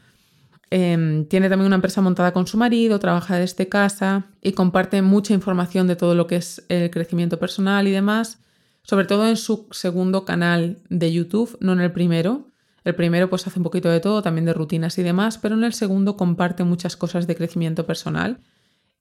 Em, 0.70 1.25
tiene 1.25 1.50
también 1.50 1.68
una 1.68 1.75
empresa 1.75 2.01
montada 2.01 2.32
con 2.32 2.48
su 2.48 2.58
marido, 2.58 3.00
trabaja 3.00 3.38
desde 3.38 3.68
casa 3.70 4.27
y 4.42 4.51
comparte 4.54 5.01
mucha 5.01 5.34
información 5.34 5.88
de 5.88 5.96
todo 5.96 6.15
lo 6.15 6.27
que 6.27 6.38
es 6.38 6.63
el 6.70 6.89
crecimiento 6.89 7.39
personal 7.39 7.88
y 7.88 7.92
demás, 7.92 8.39
sobre 8.84 9.06
todo 9.06 9.27
en 9.27 9.38
su 9.38 9.68
segundo 9.72 10.25
canal 10.25 10.77
de 10.89 11.12
YouTube, 11.12 11.58
no 11.60 11.74
en 11.74 11.82
el 11.82 11.92
primero, 11.92 12.51
el 12.86 12.96
primero 12.96 13.30
pues 13.30 13.46
hace 13.48 13.60
un 13.60 13.63
poquito 13.63 13.89
de 13.89 14.00
todo, 14.00 14.22
también 14.22 14.46
de 14.46 14.54
rutinas 14.54 14.98
y 15.00 15.04
demás, 15.04 15.39
pero 15.39 15.56
en 15.56 15.63
el 15.63 15.74
segundo 15.74 16.15
comparte 16.15 16.63
muchas 16.63 16.96
cosas 16.96 17.25
de 17.25 17.36
crecimiento 17.36 17.86
personal 17.86 18.39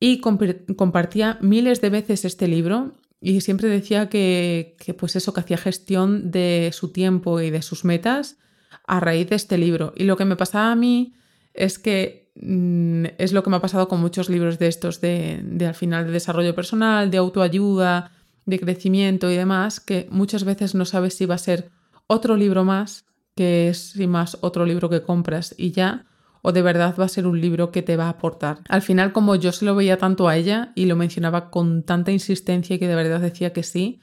y 0.00 0.21
compartía 0.21 1.38
miles 1.43 1.81
de 1.83 1.91
veces 1.91 2.25
este 2.25 2.49
libro 2.49 2.95
y 3.21 3.43
siempre 3.43 3.69
decía 3.69 4.09
que, 4.09 4.76
pues 4.99 5.17
eso, 5.17 5.33
que 5.33 5.41
hacía 5.41 5.59
gestión 5.59 6.31
de 6.31 6.71
su 6.73 6.93
tiempo 6.93 7.41
y 7.41 7.50
de 7.50 7.62
sus 7.62 7.85
metas 7.85 8.38
a 8.87 9.00
raíz 9.00 9.29
de 9.29 9.37
este 9.37 9.59
libro. 9.59 9.93
Y 9.97 10.05
lo 10.05 10.17
que 10.17 10.25
me 10.25 10.37
pasaba 10.37 10.73
a 10.73 10.76
mí 10.76 11.14
es 11.53 11.79
que 11.79 12.33
mm, 12.37 13.05
es 13.19 13.33
lo 13.33 13.43
que 13.43 13.50
me 13.50 13.57
ha 13.57 13.62
pasado 13.62 13.88
con 13.88 14.00
muchos 14.00 14.29
libros 14.29 14.59
de 14.59 14.67
estos 14.67 15.00
de, 15.00 15.41
de 15.43 15.67
al 15.67 15.75
final 15.75 16.07
de 16.07 16.12
desarrollo 16.12 16.55
personal, 16.55 17.11
de 17.11 17.19
autoayuda, 17.19 18.12
de 18.47 18.61
crecimiento 18.61 19.31
y 19.31 19.37
demás, 19.37 19.81
que 19.81 20.07
muchas 20.11 20.45
veces 20.45 20.75
no 20.75 20.85
sabes 20.85 21.14
si 21.14 21.25
va 21.26 21.37
a 21.37 21.38
ser 21.38 21.71
otro 22.07 22.37
libro 22.37 22.64
más 22.64 23.07
que 23.35 23.69
es 23.69 23.91
sin 23.91 24.11
más 24.11 24.38
otro 24.41 24.64
libro 24.64 24.88
que 24.88 25.03
compras 25.03 25.55
y 25.57 25.73
ya, 25.73 26.07
o 26.43 26.53
de 26.53 26.62
verdad 26.62 26.95
va 26.99 27.05
a 27.05 27.09
ser 27.09 27.26
un 27.26 27.41
libro 27.41 27.71
que 27.71 27.83
te 27.83 27.97
va 27.97 28.07
a 28.07 28.11
aportar. 28.11 28.61
Al 28.69 28.83
final, 28.83 29.12
como 29.12 29.35
yo 29.35 29.50
se 29.53 29.64
lo 29.64 29.75
veía 29.75 29.97
tanto 29.97 30.29
a 30.29 30.37
ella 30.37 30.73
y 30.75 30.87
lo 30.87 30.97
mencionaba 30.97 31.50
con 31.50 31.83
tanta 31.85 32.12
insistencia 32.12 32.76
y 32.76 32.79
que 32.79 32.88
de 32.88 32.95
verdad 32.95 33.21
decía 33.21 33.53
que 33.53 33.62
sí, 33.62 34.00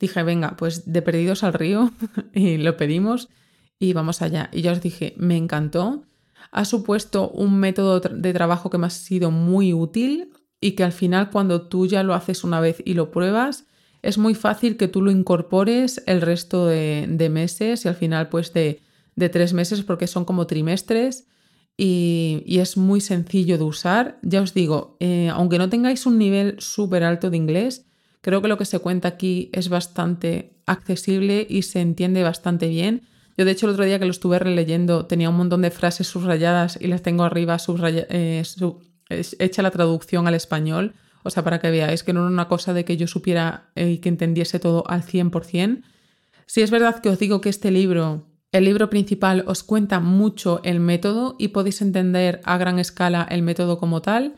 dije, 0.00 0.22
venga, 0.22 0.56
pues 0.56 0.90
de 0.90 1.02
perdidos 1.02 1.44
al 1.44 1.52
río 1.52 1.92
y 2.34 2.56
lo 2.56 2.76
pedimos 2.76 3.28
y 3.78 3.92
vamos 3.92 4.22
allá. 4.22 4.48
Y 4.52 4.62
ya 4.62 4.72
os 4.72 4.80
dije, 4.80 5.14
me 5.16 5.36
encantó. 5.36 6.04
Ha 6.50 6.64
supuesto 6.64 7.28
un 7.30 7.58
método 7.58 8.00
de 8.00 8.32
trabajo 8.32 8.70
que 8.70 8.78
me 8.78 8.86
ha 8.86 8.90
sido 8.90 9.30
muy 9.30 9.72
útil 9.72 10.30
y 10.60 10.72
que 10.72 10.84
al 10.84 10.92
final 10.92 11.30
cuando 11.30 11.68
tú 11.68 11.86
ya 11.86 12.02
lo 12.02 12.14
haces 12.14 12.44
una 12.44 12.60
vez 12.60 12.82
y 12.84 12.94
lo 12.94 13.10
pruebas, 13.10 13.66
es 14.02 14.18
muy 14.18 14.34
fácil 14.34 14.76
que 14.76 14.88
tú 14.88 15.00
lo 15.00 15.10
incorpores 15.10 16.02
el 16.06 16.20
resto 16.20 16.66
de, 16.66 17.28
meses 17.30 17.84
y 17.84 17.88
al 17.88 17.94
final 17.94 18.28
pues 18.28 18.52
de, 18.52 18.82
tres 19.30 19.52
meses 19.52 19.82
porque 19.82 20.08
son 20.08 20.24
como 20.24 20.46
trimestres 20.46 21.28
y, 21.76 22.44
es 22.46 22.76
muy 22.76 23.00
sencillo 23.00 23.58
de 23.58 23.64
usar. 23.64 24.18
Ya 24.22 24.42
os 24.42 24.54
digo, 24.54 24.96
eh, 25.00 25.30
aunque 25.32 25.58
no 25.58 25.68
tengáis 25.68 26.04
un 26.04 26.18
nivel 26.18 26.56
súper 26.58 27.04
alto 27.04 27.30
de 27.30 27.36
inglés, 27.36 27.86
creo 28.20 28.42
que 28.42 28.48
lo 28.48 28.58
que 28.58 28.64
se 28.64 28.80
cuenta 28.80 29.08
aquí 29.08 29.50
es 29.52 29.68
bastante 29.68 30.56
accesible 30.66 31.46
y 31.48 31.62
se 31.62 31.80
entiende 31.80 32.22
bastante 32.24 32.68
bien. 32.68 33.02
Yo, 33.38 33.44
de 33.44 33.52
hecho, 33.52 33.66
el 33.66 33.72
otro 33.72 33.84
día 33.84 33.98
que 33.98 34.04
lo 34.04 34.10
estuve 34.10 34.38
releyendo 34.38 35.06
tenía 35.06 35.30
un 35.30 35.36
montón 35.36 35.62
de 35.62 35.70
frases 35.70 36.08
subrayadas 36.08 36.78
y 36.80 36.88
las 36.88 37.02
tengo 37.02 37.24
arriba 37.24 37.56
eh, 37.88 38.42
hecha 39.08 39.62
la 39.62 39.70
traducción 39.70 40.26
al 40.26 40.34
español. 40.34 40.94
O 41.22 41.30
sea, 41.30 41.44
para 41.44 41.60
que 41.60 41.70
veáis 41.70 42.02
que 42.02 42.12
no 42.12 42.20
era 42.20 42.30
una 42.30 42.48
cosa 42.48 42.72
de 42.72 42.84
que 42.84 42.96
yo 42.96 43.06
supiera 43.06 43.70
y 43.74 43.98
que 43.98 44.08
entendiese 44.08 44.58
todo 44.58 44.84
al 44.88 45.02
100%. 45.02 45.82
Si 46.46 46.60
es 46.62 46.70
verdad 46.70 47.00
que 47.00 47.08
os 47.08 47.18
digo 47.18 47.40
que 47.40 47.48
este 47.48 47.70
libro 47.70 48.26
el 48.52 48.66
libro 48.66 48.90
principal 48.90 49.44
os 49.46 49.62
cuenta 49.62 49.98
mucho 49.98 50.60
el 50.62 50.78
método 50.78 51.36
y 51.38 51.48
podéis 51.48 51.80
entender 51.80 52.42
a 52.44 52.58
gran 52.58 52.78
escala 52.78 53.26
el 53.30 53.40
método 53.40 53.78
como 53.78 54.02
tal, 54.02 54.34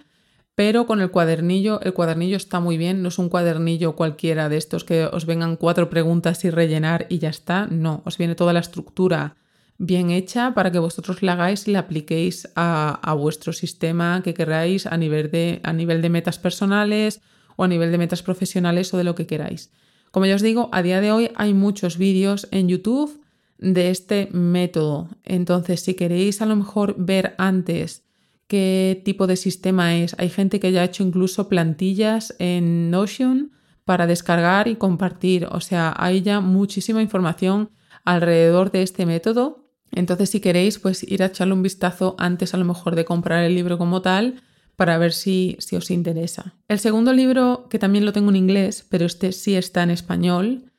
pero 0.54 0.86
con 0.86 1.00
el 1.00 1.10
cuadernillo, 1.10 1.80
el 1.80 1.94
cuadernillo 1.94 2.36
está 2.36 2.60
muy 2.60 2.78
bien, 2.78 3.02
no 3.02 3.08
es 3.08 3.18
un 3.18 3.28
cuadernillo 3.28 3.96
cualquiera 3.96 4.48
de 4.48 4.56
estos 4.56 4.84
que 4.84 5.06
os 5.06 5.26
vengan 5.26 5.56
cuatro 5.56 5.90
preguntas 5.90 6.44
y 6.44 6.50
rellenar 6.50 7.06
y 7.08 7.18
ya 7.18 7.28
está, 7.28 7.66
no, 7.66 8.02
os 8.04 8.16
viene 8.16 8.36
toda 8.36 8.52
la 8.52 8.60
estructura 8.60 9.34
bien 9.78 10.10
hecha 10.10 10.54
para 10.54 10.70
que 10.70 10.78
vosotros 10.78 11.22
la 11.22 11.32
hagáis 11.32 11.66
y 11.66 11.72
la 11.72 11.80
apliquéis 11.80 12.48
a, 12.54 13.14
vuestro 13.18 13.52
sistema 13.52 14.22
que 14.22 14.34
queráis 14.34 14.86
a 14.86 14.96
nivel, 14.96 15.30
de, 15.30 15.60
a 15.62 15.72
nivel 15.72 16.02
de 16.02 16.10
metas 16.10 16.38
personales 16.38 17.20
o 17.56 17.64
a 17.64 17.68
nivel 17.68 17.90
de 17.90 17.98
metas 17.98 18.22
profesionales 18.22 18.92
o 18.94 18.98
de 18.98 19.04
lo 19.04 19.14
que 19.14 19.26
queráis. 19.26 19.70
Como 20.10 20.26
ya 20.26 20.36
os 20.36 20.42
digo, 20.42 20.68
a 20.72 20.82
día 20.82 21.00
de 21.00 21.10
hoy 21.10 21.30
hay 21.34 21.54
muchos 21.54 21.98
vídeos 21.98 22.46
en 22.50 22.68
YouTube 22.68 23.20
de 23.58 23.90
este 23.90 24.28
método. 24.32 25.08
Entonces, 25.24 25.80
si 25.80 25.94
queréis 25.94 26.40
a 26.40 26.46
lo 26.46 26.54
mejor 26.54 26.94
ver 26.98 27.34
antes 27.38 28.04
qué 28.46 29.00
tipo 29.04 29.26
de 29.26 29.36
sistema 29.36 29.96
es, 29.96 30.14
hay 30.18 30.28
gente 30.28 30.60
que 30.60 30.70
ya 30.70 30.82
ha 30.82 30.84
hecho 30.84 31.02
incluso 31.02 31.48
plantillas 31.48 32.36
en 32.38 32.90
Notion 32.90 33.52
para 33.84 34.06
descargar 34.06 34.68
y 34.68 34.76
compartir. 34.76 35.46
O 35.50 35.60
sea, 35.60 35.94
hay 35.96 36.22
ya 36.22 36.40
muchísima 36.40 37.02
información 37.02 37.70
alrededor 38.04 38.70
de 38.70 38.82
este 38.82 39.06
método. 39.06 39.63
Entonces, 39.94 40.30
si 40.30 40.40
queréis, 40.40 40.78
pues 40.78 41.02
ir 41.02 41.22
a 41.22 41.26
echarle 41.26 41.54
un 41.54 41.62
vistazo 41.62 42.16
antes 42.18 42.54
a 42.54 42.56
lo 42.56 42.64
mejor 42.64 42.96
de 42.96 43.04
comprar 43.04 43.44
el 43.44 43.54
libro 43.54 43.78
como 43.78 44.02
tal 44.02 44.42
para 44.76 44.98
ver 44.98 45.12
si, 45.12 45.56
si 45.60 45.76
os 45.76 45.90
interesa. 45.90 46.54
El 46.68 46.78
segundo 46.78 47.12
libro, 47.12 47.68
que 47.70 47.78
también 47.78 48.04
lo 48.04 48.12
tengo 48.12 48.30
en 48.30 48.36
inglés, 48.36 48.86
pero 48.88 49.06
este 49.06 49.32
sí 49.32 49.54
está 49.54 49.82
en 49.82 49.90
español, 49.90 50.72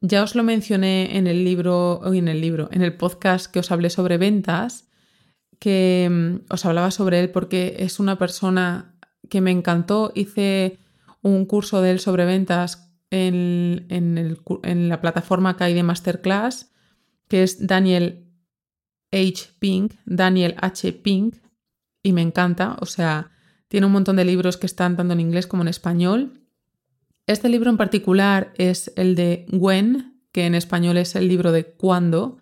ya 0.00 0.22
os 0.22 0.34
lo 0.34 0.42
mencioné 0.42 1.16
en 1.16 1.26
el 1.26 1.44
libro, 1.44 2.00
en 2.12 2.28
el 2.28 2.40
libro, 2.40 2.68
en 2.70 2.82
el 2.82 2.96
podcast 2.96 3.50
que 3.50 3.60
os 3.60 3.70
hablé 3.70 3.90
sobre 3.90 4.18
ventas, 4.18 4.88
que 5.58 6.08
mm, 6.10 6.52
os 6.52 6.64
hablaba 6.64 6.90
sobre 6.90 7.20
él 7.20 7.30
porque 7.30 7.76
es 7.78 7.98
una 7.98 8.18
persona 8.18 8.94
que 9.30 9.40
me 9.40 9.50
encantó. 9.50 10.12
Hice 10.14 10.78
un 11.22 11.46
curso 11.46 11.80
de 11.80 11.92
él 11.92 12.00
sobre 12.00 12.26
ventas 12.26 12.92
en, 13.10 13.86
en 13.88 14.88
la 14.88 15.00
plataforma 15.00 15.56
que 15.56 15.64
hay 15.64 15.74
de 15.74 15.82
Masterclass, 15.82 16.72
que 17.28 17.42
es 17.42 17.66
Daniel 17.66 18.25
H. 19.12 19.50
Pink, 19.58 19.94
Daniel 20.04 20.54
H. 20.60 20.92
Pink, 20.92 21.36
y 22.02 22.12
me 22.12 22.22
encanta. 22.22 22.76
O 22.80 22.86
sea, 22.86 23.30
tiene 23.68 23.86
un 23.86 23.92
montón 23.92 24.16
de 24.16 24.24
libros 24.24 24.56
que 24.56 24.66
están 24.66 24.96
tanto 24.96 25.12
en 25.12 25.20
inglés 25.20 25.46
como 25.46 25.62
en 25.62 25.68
español. 25.68 26.40
Este 27.26 27.48
libro 27.48 27.70
en 27.70 27.76
particular 27.76 28.52
es 28.56 28.92
el 28.96 29.14
de 29.14 29.46
When, 29.50 30.20
que 30.32 30.46
en 30.46 30.54
español 30.54 30.96
es 30.96 31.16
el 31.16 31.28
libro 31.28 31.50
de 31.50 31.64
cuándo, 31.64 32.38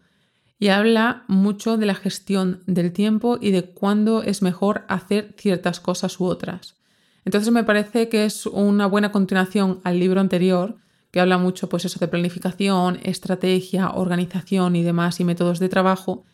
y 0.59 0.69
habla 0.69 1.25
mucho 1.29 1.77
de 1.77 1.87
la 1.87 1.95
gestión 1.95 2.63
del 2.67 2.93
tiempo 2.93 3.39
y 3.41 3.51
de 3.51 3.65
cuándo 3.65 4.23
es 4.23 4.43
mejor 4.43 4.85
hacer 4.89 5.35
ciertas 5.39 5.81
cosas 5.81 6.21
u 6.21 6.25
otras. 6.25 6.77
Entonces 7.25 7.53
me 7.53 7.65
parece 7.65 8.09
que 8.09 8.25
es 8.25 8.47
una 8.47 8.87
buena 8.87 9.13
continuación 9.13 9.81
al 9.85 9.99
libro 9.99 10.21
anterior, 10.21 10.77
que 11.11 11.21
habla 11.21 11.39
mucho 11.39 11.69
pues 11.69 11.85
eso 11.85 11.99
de 11.99 12.09
planificación, 12.09 12.99
estrategia, 13.03 13.91
organización 13.91 14.77
y 14.77 14.83
demás 14.83 15.21
y 15.21 15.25
métodos 15.25 15.59
de 15.59 15.69
trabajo, 15.69 16.25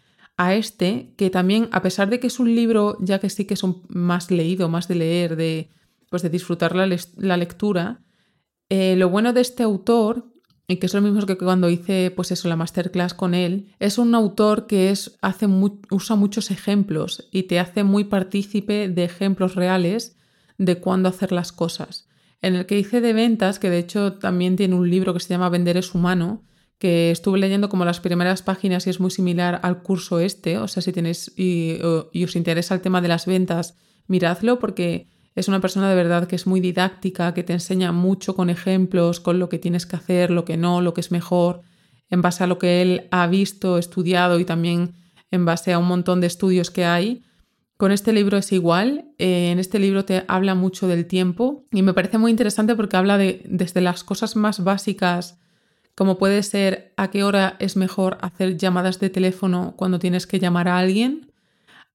a 0.40 0.54
este 0.54 1.12
que 1.18 1.28
también 1.28 1.68
a 1.70 1.82
pesar 1.82 2.09
de 2.09 2.18
que 2.18 2.28
es 2.28 2.40
un 2.40 2.54
libro 2.54 2.97
ya 2.99 3.18
que 3.18 3.28
sí 3.28 3.44
que 3.44 3.52
es 3.52 3.62
un 3.62 3.82
más 3.88 4.30
leído, 4.30 4.70
más 4.70 4.88
de 4.88 4.94
leer, 4.94 5.37
de 5.37 5.68
pues 6.09 6.23
de 6.23 6.30
disfrutar 6.30 6.75
la, 6.75 6.88
la 7.18 7.37
lectura, 7.37 8.00
eh, 8.70 8.97
lo 8.97 9.11
bueno 9.11 9.35
de 9.35 9.42
este 9.42 9.62
autor, 9.62 10.32
y 10.66 10.76
que 10.76 10.87
es 10.87 10.94
lo 10.94 11.02
mismo 11.02 11.26
que 11.26 11.37
cuando 11.37 11.68
hice 11.68 12.11
pues 12.11 12.32
eso, 12.32 12.49
la 12.49 12.56
masterclass 12.56 13.12
con 13.12 13.35
él, 13.35 13.68
es 13.80 13.99
un 13.99 14.14
autor 14.14 14.66
que 14.66 14.90
es, 14.90 15.18
hace 15.20 15.47
usa 15.90 16.16
muchos 16.16 16.50
ejemplos 16.50 17.28
y 17.30 17.42
te 17.42 17.61
hace 17.61 17.85
muy 17.85 18.04
partícipe 18.04 18.88
de 18.88 19.04
ejemplos 19.04 19.56
reales 19.56 20.16
de 20.56 20.76
cuándo 20.76 21.11
hacer 21.11 21.32
las 21.32 21.52
cosas. 21.52 22.09
En 22.40 22.54
el 22.54 22.64
que 22.64 22.78
hice 22.78 23.02
de 23.02 23.12
ventas, 23.12 23.59
que 23.59 23.68
de 23.68 23.78
hecho 23.78 24.14
también 24.14 24.56
tiene 24.56 24.75
un 24.75 24.88
libro 24.88 25.12
que 25.12 25.20
se 25.20 25.28
llama 25.28 25.50
Vender 25.50 25.76
es 25.76 25.94
humano, 25.94 26.42
que 26.80 27.12
estuve 27.12 27.38
leyendo 27.38 27.68
como 27.68 27.84
las 27.84 28.00
primeras 28.00 28.42
páginas 28.42 28.88
y 28.88 28.90
es 28.90 28.99
muy 28.99 29.12
similar 29.12 29.60
al 29.62 29.82
curso 29.82 30.18
este, 30.18 30.58
o 30.58 30.66
sea, 30.66 30.82
si 30.82 30.90
tenéis 30.90 31.32
y 31.37 31.78
os 32.25 32.34
interesa 32.34 32.75
el 32.75 32.80
tema 32.80 33.00
de 33.00 33.08
las 33.08 33.26
ventas, 33.26 33.76
miradlo 34.08 34.58
porque 34.58 35.06
es 35.34 35.49
una 35.49 35.60
persona 35.60 35.88
de 35.88 35.94
verdad 35.94 36.26
que 36.26 36.37
es 36.37 36.46
muy 36.46 36.60
didáctica, 36.60 37.34
que 37.34 37.44
te 37.44 37.52
enseña 37.52 37.92
mucho 37.92 38.34
con 38.34 38.50
ejemplos, 38.50 39.20
con 39.20 39.38
lo 39.38 39.49
que 39.49 39.58
tienes 39.58 39.87
que 39.87 39.96
hacer, 39.96 40.30
lo 40.30 40.44
que 40.44 40.56
no, 40.56 40.80
lo 40.80 40.92
que 40.92 41.00
es 41.00 41.12
mejor, 41.12 41.62
en 42.08 42.22
base 42.22 42.44
a 42.44 42.46
lo 42.46 42.58
que 42.58 42.82
él 42.82 43.08
ha 43.10 43.26
visto, 43.26 43.78
estudiado 43.78 44.40
y 44.40 44.44
también 44.44 44.94
en 45.30 45.44
base 45.44 45.72
a 45.72 45.78
un 45.78 45.87
montón 45.87 46.20
de 46.20 46.26
estudios 46.26 46.70
que 46.70 46.84
hay. 46.84 47.22
Con 47.76 47.92
este 47.92 48.12
libro 48.12 48.37
es 48.37 48.52
igual. 48.52 49.12
Eh, 49.18 49.52
en 49.52 49.58
este 49.58 49.78
libro 49.78 50.04
te 50.04 50.25
habla 50.26 50.54
mucho 50.54 50.88
del 50.88 51.06
tiempo 51.06 51.64
y 51.70 51.82
me 51.82 51.94
parece 51.94 52.18
muy 52.18 52.32
interesante 52.32 52.75
porque 52.75 52.96
habla 52.96 53.16
de 53.16 53.42
desde 53.44 53.80
las 53.80 54.02
cosas 54.02 54.34
más 54.34 54.64
básicas, 54.64 55.38
como 55.94 56.18
puede 56.18 56.42
ser 56.42 56.92
a 56.97 57.11
qué 57.11 57.25
hora 57.25 57.56
es 57.59 57.76
mejor 57.76 58.18
hacer 58.20 58.56
llamadas 58.56 59.00
de 59.00 59.11
teléfono 59.11 59.75
cuando 59.76 59.99
tienes 59.99 60.26
que 60.26 60.38
llamar 60.38 60.68
a 60.68 60.78
alguien, 60.78 61.32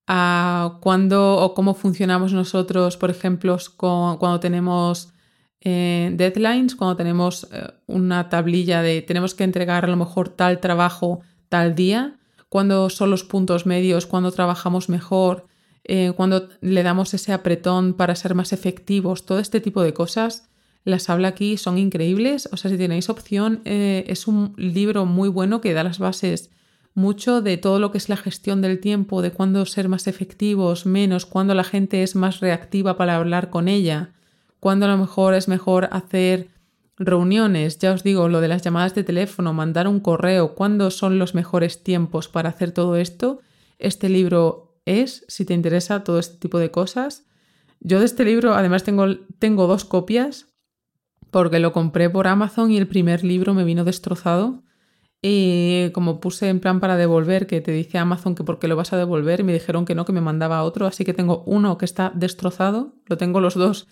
a 0.07 0.77
cuándo 0.81 1.37
o 1.37 1.53
cómo 1.53 1.73
funcionamos 1.73 2.33
nosotros, 2.33 2.97
por 2.97 3.09
ejemplo, 3.09 3.57
cuando 3.77 4.39
tenemos 4.39 5.13
eh, 5.61 6.11
deadlines, 6.13 6.75
cuando 6.75 6.95
tenemos 6.95 7.47
eh, 7.51 7.67
una 7.87 8.29
tablilla 8.29 8.81
de 8.83 9.01
tenemos 9.01 9.33
que 9.33 9.43
entregar 9.43 9.85
a 9.85 9.87
lo 9.87 9.97
mejor 9.97 10.29
tal 10.29 10.59
trabajo 10.59 11.21
tal 11.49 11.73
día, 11.73 12.19
cuándo 12.49 12.89
son 12.89 13.09
los 13.09 13.23
puntos 13.23 13.65
medios, 13.65 14.05
cuándo 14.05 14.31
trabajamos 14.31 14.89
mejor, 14.89 15.47
eh, 15.83 16.13
cuando 16.15 16.49
le 16.61 16.83
damos 16.83 17.13
ese 17.13 17.33
apretón 17.33 17.93
para 17.93 18.15
ser 18.15 18.35
más 18.35 18.53
efectivos, 18.53 19.25
todo 19.25 19.39
este 19.39 19.59
tipo 19.59 19.81
de 19.81 19.93
cosas 19.93 20.49
las 20.85 21.09
habla 21.09 21.29
aquí, 21.29 21.57
son 21.57 21.77
increíbles. 21.77 22.47
O 22.51 22.57
sea, 22.57 22.71
si 22.71 22.77
tenéis 22.77 23.09
opción, 23.09 23.61
es 23.65 24.27
un 24.27 24.53
libro 24.55 25.05
muy 25.05 25.27
bueno 25.27 25.59
que 25.59 25.73
da 25.73 25.83
las 25.83 25.99
bases 25.99 26.51
mucho 26.93 27.41
de 27.41 27.57
todo 27.57 27.79
lo 27.79 27.91
que 27.91 27.97
es 27.97 28.07
la 28.07 28.15
gestión 28.15 28.61
del 28.61 28.79
tiempo, 28.79 29.21
de 29.21 29.31
cuándo 29.31 29.65
ser 29.65 29.89
más 29.89 30.07
efectivos, 30.07 30.85
menos, 30.85 31.25
cuándo 31.25 31.53
la 31.53 31.65
gente 31.65 32.03
es 32.03 32.15
más 32.15 32.39
reactiva 32.39 32.95
para 32.95 33.17
hablar 33.17 33.49
con 33.49 33.67
ella, 33.67 34.13
cuándo 34.61 34.85
a 34.85 34.89
lo 34.89 34.97
mejor 34.97 35.33
es 35.33 35.49
mejor 35.49 35.89
hacer 35.91 36.47
reuniones, 36.97 37.77
ya 37.79 37.91
os 37.91 38.03
digo, 38.03 38.29
lo 38.29 38.39
de 38.39 38.47
las 38.47 38.61
llamadas 38.61 38.95
de 38.95 39.03
teléfono, 39.03 39.53
mandar 39.53 39.89
un 39.89 39.99
correo, 39.99 40.55
cuándo 40.55 40.89
son 40.89 41.19
los 41.19 41.35
mejores 41.35 41.83
tiempos 41.83 42.29
para 42.29 42.49
hacer 42.49 42.71
todo 42.71 42.95
esto. 42.95 43.41
Este 43.77 44.07
libro 44.07 44.77
es, 44.85 45.25
si 45.27 45.43
te 45.43 45.53
interesa 45.53 46.05
todo 46.05 46.19
este 46.19 46.37
tipo 46.37 46.59
de 46.59 46.71
cosas. 46.71 47.25
Yo 47.81 47.99
de 47.99 48.05
este 48.05 48.23
libro 48.23 48.53
además 48.53 48.83
tengo, 48.83 49.17
tengo 49.39 49.67
dos 49.67 49.83
copias 49.83 50.47
porque 51.35 51.59
lo 51.59 51.73
compré 51.73 52.09
por 52.09 52.27
Amazon 52.27 52.71
y 52.71 52.77
el 52.77 52.87
primer 52.87 53.25
libro 53.25 53.53
me 53.53 53.65
vino 53.65 53.83
destrozado 53.83 54.63
y 55.21 55.89
como 55.89 56.21
puse 56.21 56.47
en 56.47 56.61
plan 56.61 56.79
para 56.79 56.95
devolver, 56.95 57.45
que 57.45 57.59
te 57.59 57.73
dice 57.73 57.97
Amazon 57.97 58.35
que 58.35 58.45
por 58.45 58.57
qué 58.57 58.69
lo 58.69 58.77
vas 58.77 58.93
a 58.93 58.97
devolver, 58.97 59.43
me 59.43 59.51
dijeron 59.51 59.83
que 59.83 59.95
no, 59.95 60.05
que 60.05 60.13
me 60.13 60.21
mandaba 60.21 60.63
otro, 60.63 60.87
así 60.87 61.03
que 61.03 61.13
tengo 61.13 61.43
uno 61.45 61.77
que 61.77 61.83
está 61.83 62.09
destrozado, 62.15 62.93
lo 63.07 63.17
tengo 63.17 63.41
los 63.41 63.55
dos 63.55 63.85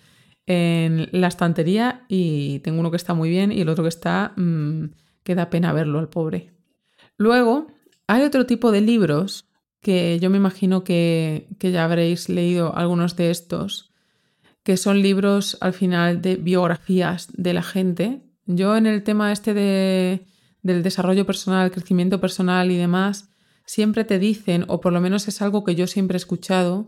en 0.45 1.09
la 1.11 1.27
estantería 1.27 2.05
y 2.07 2.59
tengo 2.59 2.79
uno 2.79 2.91
que 2.91 2.95
está 2.95 3.13
muy 3.13 3.29
bien 3.29 3.51
y 3.51 3.59
el 3.59 3.67
otro 3.67 3.83
que 3.83 3.89
está 3.89 4.31
mm, 4.37 4.91
que 5.25 5.35
da 5.35 5.49
pena 5.49 5.73
verlo 5.73 5.99
al 5.99 6.07
pobre. 6.07 6.53
Luego, 7.17 7.67
hay 8.07 8.23
otro 8.23 8.45
tipo 8.45 8.71
de 8.71 8.79
libros 8.79 9.49
que 9.81 10.17
yo 10.21 10.29
me 10.29 10.37
imagino 10.37 10.85
que, 10.85 11.49
que 11.59 11.73
ya 11.73 11.83
habréis 11.83 12.29
leído 12.29 12.73
algunos 12.73 13.17
de 13.17 13.31
estos, 13.31 13.92
que 14.63 14.77
son 14.77 15.01
libros 15.01 15.57
al 15.61 15.73
final 15.73 16.21
de 16.21 16.35
biografías 16.35 17.27
de 17.33 17.53
la 17.53 17.63
gente. 17.63 18.21
Yo 18.45 18.75
en 18.75 18.87
el 18.87 19.03
tema 19.03 19.31
este 19.31 19.53
de 19.53 20.25
del 20.63 20.81
desarrollo 20.81 21.25
personal, 21.25 21.71
crecimiento 21.71 22.19
personal 22.19 22.71
y 22.71 22.77
demás, 22.77 23.29
siempre 23.65 24.05
te 24.05 24.17
dicen, 24.17 24.65
o 24.67 24.81
por 24.81 24.93
lo 24.93 25.01
menos 25.01 25.27
es 25.27 25.41
algo 25.41 25.63
que 25.63 25.75
yo 25.75 25.87
siempre 25.87 26.15
he 26.15 26.17
escuchado, 26.17 26.87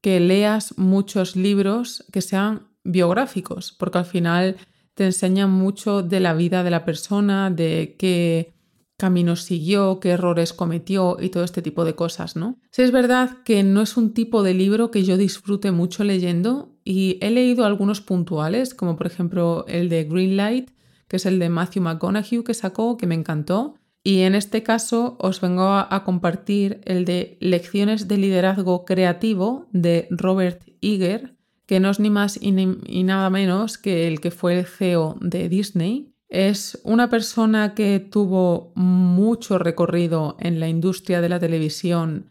que 0.00 0.20
leas 0.20 0.78
muchos 0.78 1.36
libros 1.36 2.04
que 2.12 2.22
sean 2.22 2.68
biográficos, 2.84 3.72
porque 3.72 3.98
al 3.98 4.04
final 4.04 4.56
te 4.94 5.04
enseñan 5.04 5.50
mucho 5.50 6.02
de 6.02 6.20
la 6.20 6.34
vida 6.34 6.62
de 6.62 6.70
la 6.70 6.84
persona, 6.84 7.50
de 7.50 7.96
qué 7.98 8.54
caminos 9.02 9.42
siguió, 9.42 9.98
qué 9.98 10.10
errores 10.10 10.52
cometió 10.52 11.16
y 11.20 11.30
todo 11.30 11.42
este 11.42 11.60
tipo 11.60 11.84
de 11.84 11.96
cosas, 11.96 12.36
¿no? 12.36 12.60
Sí 12.70 12.82
es 12.82 12.92
verdad 12.92 13.38
que 13.44 13.64
no 13.64 13.82
es 13.82 13.96
un 13.96 14.14
tipo 14.14 14.44
de 14.44 14.54
libro 14.54 14.92
que 14.92 15.02
yo 15.02 15.16
disfrute 15.16 15.72
mucho 15.72 16.04
leyendo 16.04 16.78
y 16.84 17.18
he 17.20 17.32
leído 17.32 17.64
algunos 17.64 18.00
puntuales, 18.00 18.74
como 18.74 18.94
por 18.94 19.08
ejemplo 19.08 19.64
el 19.66 19.88
de 19.88 20.04
Greenlight, 20.04 20.70
que 21.08 21.16
es 21.16 21.26
el 21.26 21.40
de 21.40 21.48
Matthew 21.48 21.82
McConaughey 21.82 22.44
que 22.44 22.54
sacó, 22.54 22.96
que 22.96 23.08
me 23.08 23.16
encantó. 23.16 23.74
Y 24.04 24.20
en 24.20 24.36
este 24.36 24.62
caso 24.62 25.16
os 25.18 25.40
vengo 25.40 25.64
a, 25.64 26.04
compartir 26.04 26.80
el 26.84 27.04
de 27.04 27.38
Lecciones 27.40 28.06
de 28.06 28.18
Liderazgo 28.18 28.84
Creativo 28.84 29.66
de 29.72 30.06
Robert 30.10 30.62
Iger, 30.80 31.34
que 31.66 31.80
no 31.80 31.90
es 31.90 31.98
ni 31.98 32.10
más 32.10 32.38
y, 32.40 32.52
nada 32.52 33.30
menos 33.30 33.78
que 33.78 34.06
el 34.06 34.20
que 34.20 34.30
fue 34.30 34.60
el 34.60 34.64
CEO 34.64 35.16
de 35.20 35.48
Disney. 35.48 36.11
Es 36.32 36.80
una 36.82 37.10
persona 37.10 37.74
que 37.74 38.00
tuvo 38.00 38.72
mucho 38.74 39.58
recorrido 39.58 40.38
en 40.40 40.60
la 40.60 40.68
industria 40.70 41.20
de 41.20 41.28
la 41.28 41.38
televisión 41.38 42.30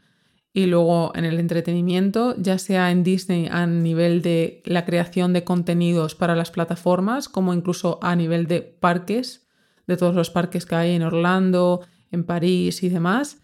y 0.51 0.65
luego 0.65 1.12
en 1.13 1.24
el 1.24 1.39
entretenimiento, 1.39 2.34
ya 2.36 2.58
sea 2.58 2.89
en 2.89 3.03
Disney 3.03 3.48
a 3.51 3.67
nivel 3.67 4.24
de 4.24 4.63
la 4.65 4.86
creación 4.86 5.34
de 5.34 5.43
contenidos 5.43 6.15
para 6.15 6.36
las 6.36 6.50
plataformas, 6.50 7.29
como 7.29 7.53
incluso 7.53 8.00
a 8.01 8.15
nivel 8.15 8.48
de 8.48 8.63
parques, 8.63 9.46
de 9.86 9.98
todos 9.98 10.15
los 10.15 10.31
parques 10.31 10.65
que 10.65 10.74
hay 10.74 10.96
en 10.96 11.03
Orlando, 11.03 11.81
en 12.10 12.24
París 12.24 12.81
y 12.81 12.89
demás, 12.89 13.38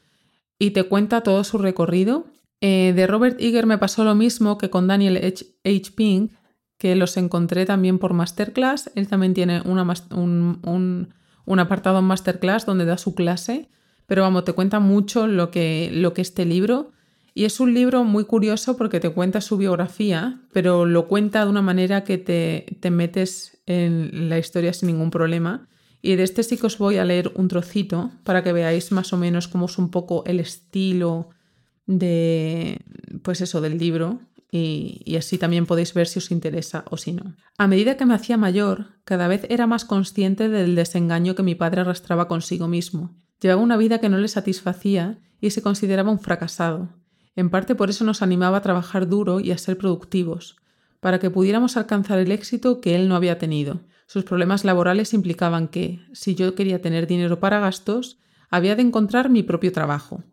y 0.57 0.71
te 0.71 0.85
cuenta 0.85 1.21
todo 1.21 1.43
su 1.43 1.59
recorrido. 1.59 2.25
Eh, 2.61 2.93
de 2.95 3.05
Robert 3.05 3.39
Iger 3.39 3.67
me 3.67 3.77
pasó 3.77 4.03
lo 4.03 4.15
mismo 4.15 4.57
que 4.57 4.71
con 4.71 4.87
Daniel 4.87 5.17
H. 5.17 5.45
H. 5.63 5.91
Pink, 5.95 6.31
que 6.77 6.95
los 6.95 7.17
encontré 7.17 7.65
también 7.65 7.99
por 7.99 8.13
Masterclass. 8.13 8.91
Él 8.95 9.07
también 9.07 9.33
tiene 9.33 9.61
un, 9.61 11.13
un 11.45 11.59
apartado 11.59 11.99
en 11.99 12.05
Masterclass 12.05 12.65
donde 12.65 12.85
da 12.85 12.97
su 12.97 13.15
clase, 13.15 13.69
pero 14.05 14.21
vamos, 14.21 14.45
te 14.45 14.53
cuenta 14.53 14.79
mucho 14.79 15.27
lo 15.27 15.51
que, 15.51 15.89
lo 15.93 16.13
que 16.13 16.21
este 16.21 16.45
libro 16.45 16.91
y 17.37 17.45
es 17.45 17.59
un 17.59 17.71
libro 17.75 18.03
muy 18.03 18.25
curioso 18.25 18.77
porque 18.77 18.99
te 18.99 19.11
cuenta 19.11 19.41
su 19.41 19.57
biografía, 19.57 20.41
pero 20.53 20.87
lo 20.87 21.07
cuenta 21.07 21.43
de 21.43 21.51
una 21.51 21.61
manera 21.61 22.03
que 22.03 22.17
te, 22.17 22.65
te 22.79 22.89
metes 22.89 23.59
en 23.67 24.27
la 24.27 24.39
historia 24.39 24.73
sin 24.73 24.87
ningún 24.87 25.11
problema. 25.11 25.67
Y 26.01 26.15
de 26.15 26.23
este 26.23 26.41
sí 26.41 26.57
que 26.57 26.65
os 26.65 26.79
voy 26.79 26.97
a 26.97 27.05
leer 27.05 27.31
un 27.35 27.47
trocito 27.47 28.09
para 28.23 28.43
que 28.43 28.53
veáis 28.53 28.91
más 28.91 29.13
o 29.13 29.17
menos 29.17 29.47
cómo 29.47 29.67
es 29.67 29.77
un 29.77 29.91
poco 29.91 30.23
el 30.25 30.39
estilo 30.39 31.29
de, 31.85 32.81
pues 33.21 33.41
eso, 33.41 33.61
del 33.61 33.77
libro 33.77 34.19
y, 34.57 35.15
así 35.15 35.37
también 35.37 35.65
podéis 35.65 35.93
ver 35.93 36.07
si 36.07 36.19
os 36.19 36.31
interesa 36.31 36.85
o 36.89 36.97
si 36.97 37.13
no. 37.13 37.35
A 37.57 37.67
medida 37.67 37.97
que 37.97 38.05
me 38.05 38.13
hacía 38.13 38.37
mayor, 38.37 38.95
cada 39.03 39.27
vez 39.27 39.45
era 39.49 39.67
más 39.67 39.85
consciente 39.85 40.49
del 40.49 40.75
desengaño 40.75 41.35
que 41.35 41.43
mi 41.43 41.55
padre 41.55 41.81
arrastraba 41.81 42.27
consigo 42.27 42.67
mismo. 42.67 43.15
Llevaba 43.39 43.61
una 43.61 43.77
vida 43.77 43.99
que 43.99 44.09
no 44.09 44.17
le 44.17 44.27
satisfacía 44.27 45.19
y 45.39 45.51
se 45.51 45.61
consideraba 45.61 46.11
un 46.11 46.19
fracasado. 46.19 46.89
En 47.35 47.49
parte 47.49 47.75
por 47.75 47.89
eso 47.89 48.03
nos 48.03 48.21
animaba 48.21 48.57
a 48.57 48.61
trabajar 48.61 49.07
duro 49.07 49.39
y 49.39 49.51
a 49.51 49.57
ser 49.57 49.77
productivos, 49.77 50.57
para 50.99 51.19
que 51.19 51.29
pudiéramos 51.29 51.77
alcanzar 51.77 52.17
el 52.19 52.31
éxito 52.31 52.81
que 52.81 52.95
él 52.95 53.07
no 53.07 53.15
había 53.15 53.37
tenido. 53.37 53.81
Sus 54.07 54.23
problemas 54.23 54.65
laborales 54.65 55.13
implicaban 55.13 55.67
que, 55.67 55.99
si 56.13 56.33
yo 56.33 56.55
quería 56.55 56.81
tener 56.81 57.05
dinero 57.05 57.39
para 57.39 57.59
gastos, 57.59 58.17
había 58.49 58.75
de 58.75 58.81
encontrar 58.81 59.29
mi 59.29 59.43
propio 59.43 59.71
trabajo. 59.71 60.23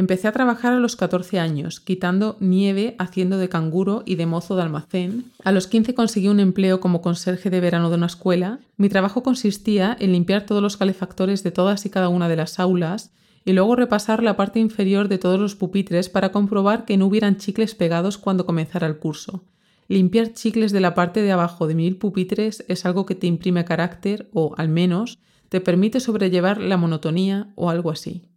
Empecé 0.00 0.28
a 0.28 0.32
trabajar 0.32 0.72
a 0.72 0.80
los 0.80 0.96
14 0.96 1.38
años, 1.38 1.78
quitando 1.78 2.38
nieve, 2.40 2.96
haciendo 2.98 3.36
de 3.36 3.50
canguro 3.50 4.02
y 4.06 4.14
de 4.14 4.24
mozo 4.24 4.56
de 4.56 4.62
almacén. 4.62 5.26
A 5.44 5.52
los 5.52 5.66
15 5.66 5.92
conseguí 5.94 6.28
un 6.28 6.40
empleo 6.40 6.80
como 6.80 7.02
conserje 7.02 7.50
de 7.50 7.60
verano 7.60 7.90
de 7.90 7.96
una 7.96 8.06
escuela. 8.06 8.60
Mi 8.78 8.88
trabajo 8.88 9.22
consistía 9.22 9.94
en 10.00 10.12
limpiar 10.12 10.46
todos 10.46 10.62
los 10.62 10.78
calefactores 10.78 11.42
de 11.42 11.50
todas 11.50 11.84
y 11.84 11.90
cada 11.90 12.08
una 12.08 12.30
de 12.30 12.36
las 12.36 12.58
aulas 12.58 13.12
y 13.44 13.52
luego 13.52 13.76
repasar 13.76 14.22
la 14.22 14.38
parte 14.38 14.58
inferior 14.58 15.08
de 15.08 15.18
todos 15.18 15.38
los 15.38 15.54
pupitres 15.54 16.08
para 16.08 16.32
comprobar 16.32 16.86
que 16.86 16.96
no 16.96 17.04
hubieran 17.04 17.36
chicles 17.36 17.74
pegados 17.74 18.16
cuando 18.16 18.46
comenzara 18.46 18.86
el 18.86 18.96
curso. 18.96 19.44
Limpiar 19.86 20.32
chicles 20.32 20.72
de 20.72 20.80
la 20.80 20.94
parte 20.94 21.20
de 21.20 21.32
abajo 21.32 21.66
de 21.66 21.74
mil 21.74 21.96
pupitres 21.96 22.64
es 22.68 22.86
algo 22.86 23.04
que 23.04 23.16
te 23.16 23.26
imprime 23.26 23.66
carácter 23.66 24.30
o, 24.32 24.54
al 24.56 24.70
menos, 24.70 25.18
te 25.50 25.60
permite 25.60 26.00
sobrellevar 26.00 26.58
la 26.58 26.78
monotonía 26.78 27.52
o 27.54 27.68
algo 27.68 27.90
así. 27.90 28.29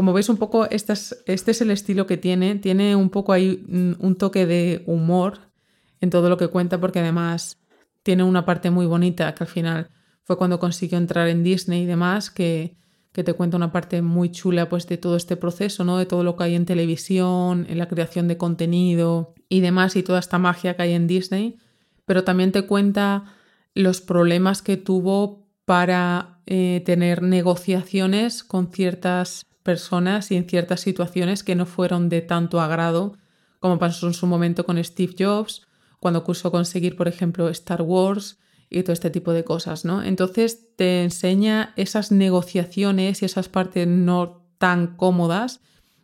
Como 0.00 0.14
veis 0.14 0.30
un 0.30 0.38
poco, 0.38 0.64
este 0.70 0.94
es, 0.94 1.60
el 1.60 1.70
estilo 1.70 2.06
que 2.06 2.16
tiene. 2.16 2.54
Tiene 2.54 2.96
un 2.96 3.10
poco 3.10 3.34
ahí 3.34 3.62
mm, 3.68 3.92
un 3.98 4.16
toque 4.16 4.46
de 4.46 4.82
humor 4.86 5.52
en 6.00 6.08
todo 6.08 6.30
lo 6.30 6.38
que 6.38 6.48
cuenta 6.48 6.80
porque 6.80 7.00
además 7.00 7.60
tiene 8.02 8.22
una 8.22 8.46
parte 8.46 8.70
muy 8.70 8.86
bonita 8.86 9.34
que 9.34 9.44
al 9.44 9.50
final 9.50 9.90
fue 10.24 10.38
cuando 10.38 10.58
consiguió 10.58 10.96
entrar 10.96 11.28
en 11.28 11.42
Disney 11.42 11.82
y 11.82 11.84
demás, 11.84 12.30
que 12.30 12.78
que 13.12 13.24
te 13.24 13.34
cuenta 13.34 13.58
una 13.58 13.72
parte 13.72 14.00
muy 14.00 14.30
chula 14.30 14.70
pues 14.70 14.86
de 14.86 14.96
todo 14.96 15.16
este 15.16 15.36
proceso, 15.36 15.84
¿no? 15.84 15.98
De 15.98 16.06
todo 16.06 16.24
lo 16.24 16.34
que 16.34 16.44
hay 16.44 16.54
en 16.54 16.64
televisión, 16.64 17.66
en 17.68 17.76
la 17.76 17.86
creación 17.86 18.26
de 18.26 18.38
contenido 18.38 19.34
y 19.50 19.60
demás 19.60 19.96
y 19.96 20.02
toda 20.02 20.20
esta 20.20 20.38
magia 20.38 20.76
que 20.76 20.82
hay 20.84 20.92
en 20.94 21.08
Disney, 21.08 21.58
pero 22.06 22.24
también 22.24 22.52
te 22.52 22.62
cuenta 22.62 23.34
los 23.74 24.00
problemas 24.00 24.62
que 24.62 24.78
tuvo 24.78 25.46
para 25.66 26.40
eh, 26.46 26.82
tener 26.86 27.20
negociaciones 27.20 28.44
con 28.44 28.72
ciertas 28.72 29.49
personas 29.70 30.30
y 30.32 30.36
en 30.36 30.48
ciertas 30.48 30.80
situaciones 30.80 31.44
que 31.44 31.54
no 31.54 31.64
fueron 31.64 32.08
de 32.08 32.22
tanto 32.22 32.60
agrado, 32.60 33.16
como 33.60 33.78
pasó 33.78 34.08
en 34.08 34.14
su 34.14 34.26
momento 34.26 34.64
con 34.64 34.82
Steve 34.82 35.14
Jobs, 35.16 35.62
cuando 36.00 36.24
quiso 36.24 36.50
conseguir, 36.50 36.96
por 36.96 37.06
ejemplo, 37.06 37.48
Star 37.48 37.82
Wars, 37.82 38.40
y 38.70 38.82
todo 38.82 38.92
este 38.92 39.10
tipo 39.10 39.32
de 39.32 39.44
cosas, 39.44 39.84
¿no? 39.84 40.02
Entonces 40.02 40.74
te 40.76 41.02
enseña 41.02 41.72
esas 41.76 42.12
negociaciones 42.12 43.20
y 43.20 43.24
esas 43.24 43.48
partes 43.48 43.86
no 43.86 44.46
tan 44.58 44.96
cómodas, 44.96 45.60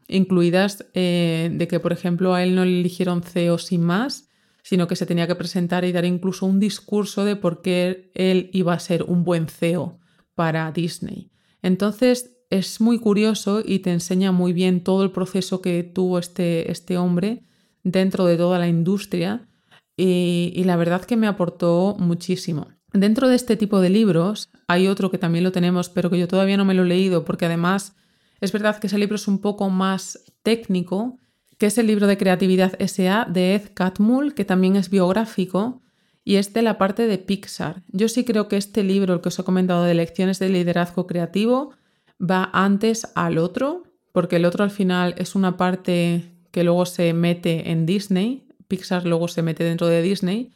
incluidas 0.09 0.87
eh, 0.95 1.51
de 1.53 1.69
que, 1.69 1.79
por 1.81 1.93
ejemplo, 1.93 2.35
a 2.35 2.43
él 2.43 2.55
no 2.55 2.65
le 2.65 2.81
eligieron 2.81 3.23
CEO 3.23 3.59
sin 3.59 3.83
más, 3.83 4.29
sino 4.63 4.89
que 4.89 4.97
se 4.97 5.07
tenía 5.07 5.29
que 5.29 5.37
presentar 5.37 5.85
y 5.85 5.93
dar 5.93 6.05
incluso 6.05 6.45
un 6.45 6.59
discurso 6.59 7.25
de 7.25 7.37
por 7.37 7.63
qué 7.63 8.11
él 8.15 8.51
iba 8.53 8.75
a 8.75 8.81
ser 8.81 9.05
un 9.05 9.23
buen 9.23 9.47
CEO 9.47 10.01
para 10.35 10.71
Disney. 10.73 11.31
Entonces 11.63 12.36
es 12.51 12.81
muy 12.81 12.99
curioso 12.99 13.63
y 13.65 13.81
te 13.81 13.93
enseña 13.93 14.33
muy 14.33 14.53
bien 14.53 14.83
todo 14.83 15.03
el 15.03 15.11
proceso 15.11 15.61
que 15.61 15.83
tuvo 15.83 16.19
este, 16.19 16.71
este 16.71 16.97
hombre 16.99 17.43
dentro 17.83 18.25
de 18.27 18.37
toda 18.37 18.59
la 18.59 18.69
industria 18.69 19.49
y, 19.97 20.63
la 20.65 20.77
verdad 20.77 21.05
que 21.05 21.17
me 21.17 21.27
aportó 21.27 21.97
muchísimo. 21.99 22.69
Dentro 22.93 23.29
de 23.29 23.37
este 23.37 23.57
tipo 23.57 23.81
de 23.81 23.91
libros 23.91 24.51
hay 24.69 24.89
otro 24.89 25.11
que 25.11 25.19
también 25.19 25.45
lo 25.45 25.53
tenemos, 25.53 25.89
pero 25.89 26.11
que 26.11 26.19
yo 26.19 26.29
todavía 26.29 26.57
no 26.57 26.65
me 26.65 26.75
lo 26.75 26.83
he 26.83 26.87
leído 26.87 27.25
porque 27.25 27.47
además 27.47 27.95
es 28.41 28.53
verdad 28.53 28.79
que 28.79 28.89
ese 28.89 28.99
libro 28.99 29.17
es 29.17 29.27
un 29.27 29.39
poco 29.39 29.71
más 29.71 30.25
técnico, 30.43 31.19
que 31.59 31.67
es 31.67 31.79
el 31.79 31.87
libro 31.87 32.07
de 32.07 32.19
Creatividad 32.19 32.75
SA 32.87 33.27
de 33.31 33.55
Ed 33.55 33.71
Catmull, 33.75 34.35
que 34.35 34.45
también 34.45 34.77
es 34.77 34.91
biográfico 34.91 35.83
y 36.25 36.37
es 36.37 36.53
de 36.53 36.63
la 36.63 36.77
parte 36.77 37.07
de 37.07 37.19
Pixar. 37.19 37.83
Yo 37.89 38.09
sí 38.09 38.25
creo 38.25 38.49
que 38.49 38.57
este 38.57 38.83
libro, 38.83 39.15
el 39.15 39.21
que 39.21 39.29
os 39.29 39.39
he 39.39 39.45
comentado 39.45 39.85
de 39.85 39.95
lecciones 39.95 40.39
de 40.39 40.51
liderazgo 40.51 41.07
creativo, 41.07 41.73
va 42.21 42.51
antes 42.53 43.09
al 43.15 43.39
otro, 43.39 43.85
porque 44.13 44.37
el 44.37 44.45
otro 44.45 44.65
al 44.65 44.71
final 44.71 45.15
es 45.19 45.35
una 45.35 45.57
parte 45.57 46.33
que 46.51 46.65
luego 46.65 46.87
se 46.87 47.13
mete 47.13 47.71
en 47.71 47.87
Disney, 47.87 48.47
Pixar 48.69 49.07
luego 49.07 49.29
se 49.29 49.43
mete 49.43 49.65
dentro 49.65 49.87
de 49.87 50.03
Disney. 50.03 50.53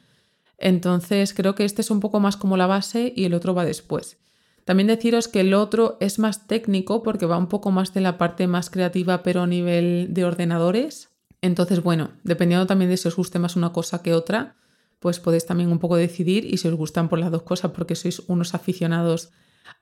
Entonces 0.58 1.32
creo 1.34 1.54
que 1.54 1.64
este 1.64 1.82
es 1.82 1.90
un 1.90 2.00
poco 2.00 2.20
más 2.20 2.36
como 2.36 2.56
la 2.56 2.66
base 2.66 3.12
y 3.14 3.24
el 3.24 3.34
otro 3.34 3.54
va 3.54 3.64
después. 3.64 4.18
También 4.64 4.88
deciros 4.88 5.28
que 5.28 5.40
el 5.40 5.54
otro 5.54 5.96
es 6.00 6.18
más 6.18 6.46
técnico 6.46 7.02
porque 7.02 7.26
va 7.26 7.38
un 7.38 7.48
poco 7.48 7.70
más 7.70 7.94
de 7.94 8.00
la 8.00 8.18
parte 8.18 8.46
más 8.46 8.70
creativa 8.70 9.22
pero 9.22 9.42
a 9.42 9.46
nivel 9.46 10.08
de 10.10 10.24
ordenadores. 10.24 11.08
Entonces, 11.40 11.82
bueno, 11.82 12.10
dependiendo 12.24 12.66
también 12.66 12.90
de 12.90 12.96
si 12.96 13.08
os 13.08 13.16
guste 13.16 13.38
más 13.38 13.56
una 13.56 13.72
cosa 13.72 14.02
que 14.02 14.12
otra, 14.12 14.56
pues 14.98 15.18
podéis 15.18 15.46
también 15.46 15.72
un 15.72 15.78
poco 15.78 15.96
decidir 15.96 16.44
y 16.44 16.58
si 16.58 16.68
os 16.68 16.74
gustan 16.74 17.08
por 17.08 17.18
las 17.18 17.30
dos 17.30 17.42
cosas 17.42 17.70
porque 17.70 17.96
sois 17.96 18.20
unos 18.28 18.54
aficionados 18.54 19.30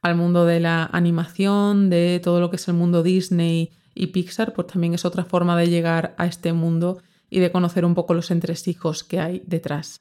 al 0.02 0.16
mundo 0.16 0.44
de 0.44 0.60
la 0.60 0.84
animación, 0.92 1.90
de 1.90 2.20
todo 2.22 2.40
lo 2.40 2.50
que 2.50 2.56
es 2.56 2.68
el 2.68 2.74
mundo 2.74 3.02
Disney 3.02 3.70
y 3.94 4.08
Pixar, 4.08 4.52
pues 4.52 4.68
también 4.68 4.94
es 4.94 5.04
otra 5.04 5.24
forma 5.24 5.56
de 5.56 5.68
llegar 5.68 6.14
a 6.18 6.26
este 6.26 6.52
mundo 6.52 7.02
y 7.30 7.40
de 7.40 7.50
conocer 7.52 7.84
un 7.84 7.94
poco 7.94 8.14
los 8.14 8.30
entresijos 8.30 9.04
que 9.04 9.20
hay 9.20 9.42
detrás. 9.46 10.00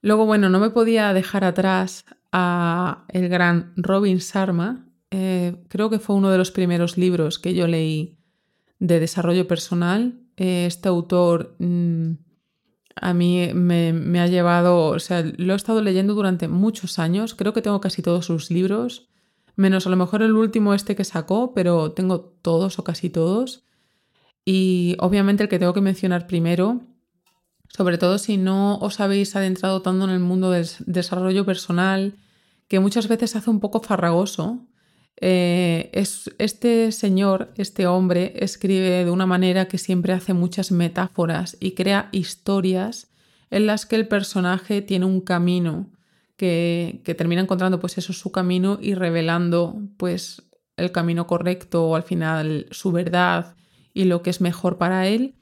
Luego, 0.00 0.26
bueno, 0.26 0.48
no 0.48 0.60
me 0.60 0.70
podía 0.70 1.12
dejar 1.12 1.44
atrás 1.44 2.04
a 2.32 3.04
el 3.08 3.28
gran 3.28 3.72
Robin 3.76 4.18
Sharma. 4.18 4.86
Eh, 5.10 5.56
creo 5.68 5.88
que 5.88 5.98
fue 5.98 6.16
uno 6.16 6.30
de 6.30 6.38
los 6.38 6.50
primeros 6.50 6.98
libros 6.98 7.38
que 7.38 7.54
yo 7.54 7.66
leí 7.66 8.18
de 8.78 9.00
desarrollo 9.00 9.46
personal. 9.46 10.20
Eh, 10.36 10.66
este 10.66 10.88
autor 10.88 11.56
mm, 11.58 12.12
a 12.96 13.14
mí 13.14 13.50
me, 13.54 13.92
me, 13.92 14.20
ha 14.20 14.26
llevado, 14.26 14.88
o 14.88 14.98
sea, 14.98 15.22
lo 15.36 15.52
he 15.52 15.56
estado 15.56 15.80
leyendo 15.80 16.14
durante 16.14 16.48
muchos 16.48 16.98
años. 16.98 17.34
Creo 17.34 17.52
que 17.52 17.62
tengo 17.62 17.80
casi 17.80 18.02
todos 18.02 18.26
sus 18.26 18.50
libros, 18.50 19.08
menos 19.56 19.86
a 19.86 19.90
lo 19.90 19.96
mejor 19.96 20.22
el 20.22 20.32
último 20.32 20.74
este 20.74 20.94
que 20.96 21.04
sacó, 21.04 21.52
pero 21.54 21.92
tengo 21.92 22.20
todos 22.20 22.78
o 22.78 22.84
casi 22.84 23.10
todos. 23.10 23.64
Y 24.44 24.96
obviamente 25.00 25.42
el 25.42 25.48
que 25.48 25.58
tengo 25.58 25.74
que 25.74 25.80
mencionar 25.80 26.26
primero, 26.26 26.82
sobre 27.68 27.98
todo 27.98 28.18
si 28.18 28.36
no 28.36 28.78
os 28.78 29.00
habéis 29.00 29.36
adentrado 29.36 29.82
tanto 29.82 30.04
en 30.04 30.10
el 30.10 30.20
mundo 30.20 30.50
del 30.50 30.66
desarrollo 30.86 31.44
personal, 31.44 32.14
que 32.68 32.80
muchas 32.80 33.08
veces 33.08 33.36
hace 33.36 33.50
un 33.50 33.60
poco 33.60 33.80
farragoso, 33.80 34.66
Eh, 35.20 35.90
es, 35.92 36.28
este 36.38 36.90
señor, 36.90 37.52
este 37.56 37.86
hombre, 37.86 38.32
escribe 38.34 39.04
de 39.04 39.10
una 39.12 39.26
manera 39.26 39.68
que 39.68 39.78
siempre 39.78 40.12
hace 40.12 40.34
muchas 40.34 40.72
metáforas 40.72 41.56
y 41.60 41.76
crea 41.76 42.08
historias 42.10 43.06
en 43.50 43.66
las 43.66 43.86
que 43.86 43.94
el 43.94 44.08
personaje 44.08 44.82
tiene 44.82 45.06
un 45.06 45.20
camino 45.20 45.86
que, 46.36 47.02
termina 47.16 47.42
encontrando 47.42 47.80
pues 47.80 47.98
eso 47.98 48.12
su 48.12 48.32
camino 48.32 48.78
y 48.80 48.94
revelando 48.94 49.80
pues 49.96 50.42
el 50.76 50.92
camino 50.92 51.26
correcto 51.26 51.86
o 51.86 51.96
al 51.96 52.02
final 52.02 52.66
su 52.70 52.92
verdad 52.92 53.56
y 53.92 54.04
lo 54.04 54.22
que 54.22 54.30
es 54.30 54.40
mejor 54.40 54.78
para 54.78 55.06
él. 55.06 55.34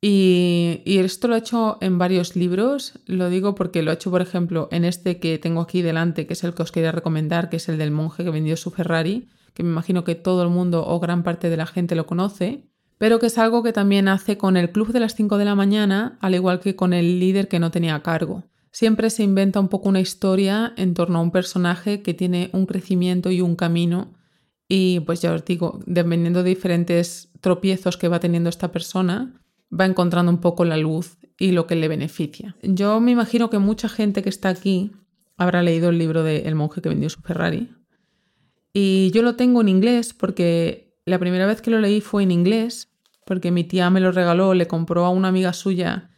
Y, 0.00 0.82
esto 0.86 1.26
lo 1.26 1.34
he 1.34 1.38
hecho 1.38 1.78
en 1.80 1.98
varios 1.98 2.36
libros, 2.36 3.00
lo 3.06 3.30
digo 3.30 3.54
porque 3.56 3.82
lo 3.82 3.90
he 3.90 3.94
hecho, 3.94 4.10
por 4.10 4.22
ejemplo, 4.22 4.68
en 4.70 4.84
este 4.84 5.18
que 5.18 5.38
tengo 5.38 5.62
aquí 5.62 5.82
delante, 5.82 6.26
que 6.26 6.34
es 6.34 6.44
el 6.44 6.54
que 6.54 6.62
os 6.62 6.70
quería 6.70 6.92
recomendar, 6.92 7.48
que 7.50 7.56
es 7.56 7.68
el 7.68 7.78
del 7.78 7.90
monje 7.90 8.22
que 8.22 8.30
vendió 8.30 8.56
su 8.56 8.70
Ferrari, 8.70 9.28
que 9.54 9.64
me 9.64 9.70
imagino 9.70 10.04
que 10.04 10.14
todo 10.14 10.44
el 10.44 10.50
mundo 10.50 10.86
o 10.86 11.00
gran 11.00 11.24
parte 11.24 11.50
de 11.50 11.56
la 11.56 11.66
gente 11.66 11.96
lo 11.96 12.06
conoce, 12.06 12.68
pero 12.98 13.18
que 13.18 13.26
es 13.26 13.38
algo 13.38 13.64
que 13.64 13.72
también 13.72 14.06
hace 14.06 14.38
con 14.38 14.56
el 14.56 14.70
club 14.70 14.92
de 14.92 15.00
las 15.00 15.16
5 15.16 15.36
de 15.36 15.44
la 15.44 15.56
mañana, 15.56 16.16
al 16.20 16.34
igual 16.36 16.60
que 16.60 16.76
con 16.76 16.92
el 16.92 17.18
líder 17.18 17.48
que 17.48 17.58
no 17.58 17.72
tenía 17.72 18.00
cargo. 18.02 18.44
Siempre 18.78 19.10
se 19.10 19.24
inventa 19.24 19.58
un 19.58 19.66
poco 19.66 19.88
una 19.88 19.98
historia 19.98 20.72
en 20.76 20.94
torno 20.94 21.18
a 21.18 21.20
un 21.20 21.32
personaje 21.32 22.00
que 22.00 22.14
tiene 22.14 22.48
un 22.52 22.64
crecimiento 22.64 23.28
y 23.32 23.40
un 23.40 23.56
camino 23.56 24.14
y 24.68 25.00
pues 25.00 25.20
ya 25.20 25.32
os 25.32 25.44
digo, 25.44 25.80
dependiendo 25.84 26.44
de 26.44 26.50
diferentes 26.50 27.32
tropiezos 27.40 27.96
que 27.96 28.06
va 28.06 28.20
teniendo 28.20 28.48
esta 28.48 28.70
persona, 28.70 29.34
va 29.68 29.84
encontrando 29.84 30.30
un 30.30 30.38
poco 30.38 30.64
la 30.64 30.76
luz 30.76 31.18
y 31.40 31.50
lo 31.50 31.66
que 31.66 31.74
le 31.74 31.88
beneficia. 31.88 32.54
Yo 32.62 33.00
me 33.00 33.10
imagino 33.10 33.50
que 33.50 33.58
mucha 33.58 33.88
gente 33.88 34.22
que 34.22 34.28
está 34.28 34.48
aquí 34.48 34.92
habrá 35.36 35.64
leído 35.64 35.88
el 35.88 35.98
libro 35.98 36.22
de 36.22 36.42
El 36.42 36.54
monje 36.54 36.80
que 36.80 36.88
vendió 36.88 37.10
su 37.10 37.20
Ferrari. 37.20 37.74
Y 38.72 39.10
yo 39.10 39.22
lo 39.22 39.34
tengo 39.34 39.60
en 39.60 39.70
inglés 39.70 40.14
porque 40.14 40.94
la 41.04 41.18
primera 41.18 41.46
vez 41.46 41.62
que 41.62 41.72
lo 41.72 41.80
leí 41.80 42.00
fue 42.00 42.22
en 42.22 42.30
inglés, 42.30 42.92
porque 43.26 43.50
mi 43.50 43.64
tía 43.64 43.90
me 43.90 43.98
lo 43.98 44.12
regaló, 44.12 44.54
le 44.54 44.68
compró 44.68 45.04
a 45.04 45.10
una 45.10 45.26
amiga 45.26 45.52
suya 45.52 46.12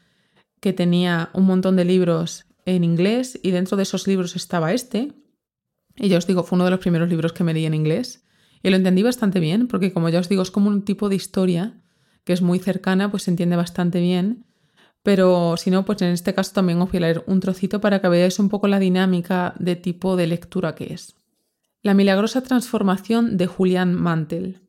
que 0.60 0.74
tenía 0.74 1.30
un 1.32 1.46
montón 1.46 1.76
de 1.76 1.86
libros 1.86 2.44
en 2.66 2.84
inglés 2.84 3.38
y 3.42 3.50
dentro 3.50 3.76
de 3.76 3.84
esos 3.84 4.06
libros 4.06 4.36
estaba 4.36 4.72
este. 4.72 5.12
Y 5.96 6.08
yo 6.08 6.18
os 6.18 6.26
digo, 6.26 6.44
fue 6.44 6.56
uno 6.56 6.64
de 6.64 6.70
los 6.70 6.80
primeros 6.80 7.08
libros 7.08 7.32
que 7.32 7.44
me 7.44 7.54
leí 7.54 7.66
en 7.66 7.74
inglés. 7.74 8.24
Y 8.62 8.70
lo 8.70 8.76
entendí 8.76 9.02
bastante 9.02 9.40
bien, 9.40 9.68
porque 9.68 9.92
como 9.92 10.08
ya 10.08 10.20
os 10.20 10.28
digo, 10.28 10.42
es 10.42 10.50
como 10.50 10.68
un 10.68 10.84
tipo 10.84 11.08
de 11.08 11.16
historia 11.16 11.80
que 12.24 12.32
es 12.32 12.42
muy 12.42 12.58
cercana, 12.58 13.10
pues 13.10 13.24
se 13.24 13.30
entiende 13.30 13.56
bastante 13.56 14.00
bien. 14.00 14.44
Pero 15.02 15.56
si 15.56 15.70
no, 15.70 15.84
pues 15.84 16.02
en 16.02 16.10
este 16.10 16.34
caso 16.34 16.52
también 16.52 16.80
os 16.80 16.90
voy 16.90 16.98
a 16.98 17.00
leer 17.00 17.24
un 17.26 17.40
trocito 17.40 17.80
para 17.80 18.00
que 18.00 18.08
veáis 18.08 18.38
un 18.38 18.48
poco 18.48 18.68
la 18.68 18.78
dinámica 18.78 19.54
de 19.58 19.76
tipo 19.76 20.16
de 20.16 20.26
lectura 20.26 20.74
que 20.74 20.92
es. 20.92 21.16
La 21.82 21.94
milagrosa 21.94 22.42
transformación 22.42 23.38
de 23.38 23.46
Julián 23.46 23.94
Mantel. 23.94 24.60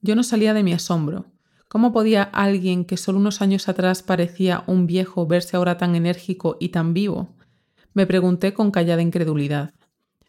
Yo 0.00 0.16
no 0.16 0.24
salía 0.24 0.54
de 0.54 0.64
mi 0.64 0.72
asombro. 0.72 1.26
¿Cómo 1.68 1.92
podía 1.92 2.22
alguien 2.22 2.84
que 2.84 2.96
solo 2.96 3.18
unos 3.18 3.42
años 3.42 3.68
atrás 3.68 4.02
parecía 4.02 4.62
un 4.66 4.86
viejo 4.86 5.26
verse 5.26 5.56
ahora 5.56 5.76
tan 5.76 5.96
enérgico 5.96 6.56
y 6.60 6.68
tan 6.68 6.94
vivo? 6.94 7.34
Me 7.92 8.06
pregunté 8.06 8.54
con 8.54 8.70
callada 8.70 9.02
incredulidad. 9.02 9.74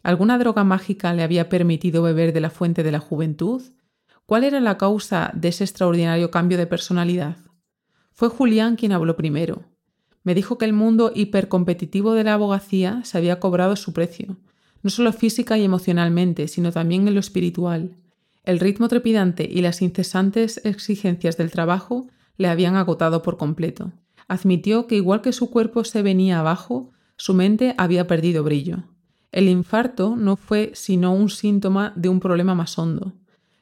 ¿Alguna 0.02 0.38
droga 0.38 0.64
mágica 0.64 1.12
le 1.14 1.22
había 1.22 1.48
permitido 1.48 2.02
beber 2.02 2.32
de 2.32 2.40
la 2.40 2.50
fuente 2.50 2.82
de 2.82 2.92
la 2.92 2.98
juventud? 2.98 3.62
¿Cuál 4.26 4.44
era 4.44 4.60
la 4.60 4.78
causa 4.78 5.30
de 5.34 5.48
ese 5.48 5.64
extraordinario 5.64 6.30
cambio 6.30 6.58
de 6.58 6.66
personalidad? 6.66 7.36
Fue 8.12 8.28
Julián 8.28 8.74
quien 8.76 8.92
habló 8.92 9.16
primero. 9.16 9.62
Me 10.24 10.34
dijo 10.34 10.58
que 10.58 10.64
el 10.64 10.72
mundo 10.72 11.12
hipercompetitivo 11.14 12.14
de 12.14 12.24
la 12.24 12.34
abogacía 12.34 13.00
se 13.04 13.16
había 13.16 13.38
cobrado 13.38 13.76
su 13.76 13.92
precio, 13.92 14.36
no 14.82 14.90
solo 14.90 15.12
física 15.12 15.56
y 15.56 15.64
emocionalmente, 15.64 16.48
sino 16.48 16.72
también 16.72 17.06
en 17.06 17.14
lo 17.14 17.20
espiritual. 17.20 17.96
El 18.48 18.60
ritmo 18.60 18.88
trepidante 18.88 19.46
y 19.46 19.60
las 19.60 19.82
incesantes 19.82 20.62
exigencias 20.64 21.36
del 21.36 21.50
trabajo 21.50 22.06
le 22.38 22.48
habían 22.48 22.76
agotado 22.76 23.20
por 23.20 23.36
completo. 23.36 23.92
Admitió 24.26 24.86
que 24.86 24.96
igual 24.96 25.20
que 25.20 25.34
su 25.34 25.50
cuerpo 25.50 25.84
se 25.84 26.00
venía 26.00 26.40
abajo, 26.40 26.90
su 27.18 27.34
mente 27.34 27.74
había 27.76 28.06
perdido 28.06 28.42
brillo. 28.42 28.84
El 29.32 29.50
infarto 29.50 30.16
no 30.16 30.36
fue 30.36 30.70
sino 30.72 31.12
un 31.12 31.28
síntoma 31.28 31.92
de 31.94 32.08
un 32.08 32.20
problema 32.20 32.54
más 32.54 32.78
hondo. 32.78 33.12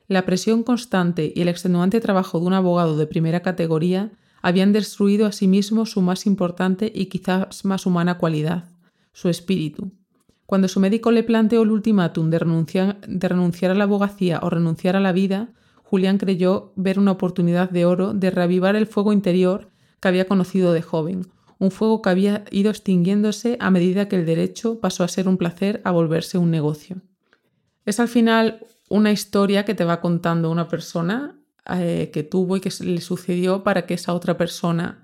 La 0.06 0.24
presión 0.24 0.62
constante 0.62 1.32
y 1.34 1.42
el 1.42 1.48
extenuante 1.48 1.98
trabajo 1.98 2.38
de 2.38 2.46
un 2.46 2.52
abogado 2.52 2.96
de 2.96 3.08
primera 3.08 3.40
categoría 3.40 4.12
habían 4.40 4.72
destruido 4.72 5.26
a 5.26 5.32
sí 5.32 5.48
mismo 5.48 5.84
su 5.86 6.00
más 6.00 6.26
importante 6.26 6.92
y 6.94 7.06
quizás 7.06 7.64
más 7.64 7.86
humana 7.86 8.18
cualidad, 8.18 8.68
su 9.12 9.28
espíritu. 9.30 9.90
Cuando 10.46 10.68
su 10.68 10.80
médico 10.80 11.10
le 11.10 11.24
planteó 11.24 11.62
el 11.62 11.70
ultimátum 11.70 12.30
de, 12.30 12.38
renunciar 12.38 13.70
a 13.70 13.74
la 13.74 13.84
abogacía 13.84 14.40
o 14.42 14.50
renunciar 14.50 14.96
a 14.96 15.00
la 15.00 15.12
vida, 15.12 15.52
Julián 15.82 16.18
creyó 16.18 16.72
ver 16.76 16.98
una 16.98 17.12
oportunidad 17.12 17.70
de 17.70 17.84
oro 17.84 18.14
de 18.14 18.30
reavivar 18.30 18.76
el 18.76 18.86
fuego 18.86 19.12
interior 19.12 19.70
que 20.00 20.08
había 20.08 20.26
conocido 20.26 20.72
de 20.72 20.82
joven, 20.82 21.26
un 21.58 21.70
fuego 21.70 22.02
que 22.02 22.10
había 22.10 22.44
ido 22.50 22.70
extinguiéndose 22.70 23.56
a 23.60 23.70
medida 23.70 24.08
que 24.08 24.16
el 24.16 24.26
derecho 24.26 24.80
pasó 24.80 25.04
a 25.04 25.08
ser 25.08 25.28
un 25.28 25.36
placer 25.36 25.80
a 25.84 25.90
volverse 25.90 26.38
un 26.38 26.50
negocio. 26.50 27.02
Es 27.84 28.00
al 28.00 28.08
final 28.08 28.66
una 28.88 29.12
historia 29.12 29.64
que 29.64 29.74
te 29.74 29.84
va 29.84 30.00
contando 30.00 30.50
una 30.50 30.68
persona 30.68 31.38
eh, 31.74 32.10
que 32.12 32.22
tuvo 32.22 32.56
y 32.56 32.60
que 32.60 32.70
le 32.84 33.00
sucedió 33.00 33.64
para 33.64 33.86
que 33.86 33.94
esa 33.94 34.14
otra 34.14 34.36
persona 34.36 35.02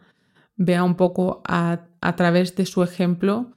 vea 0.57 0.85
un 0.85 0.95
poco 0.95 1.43
a, 1.47 1.89
través 2.17 2.55
de 2.55 2.67
su 2.67 2.83
ejemplo 2.83 3.53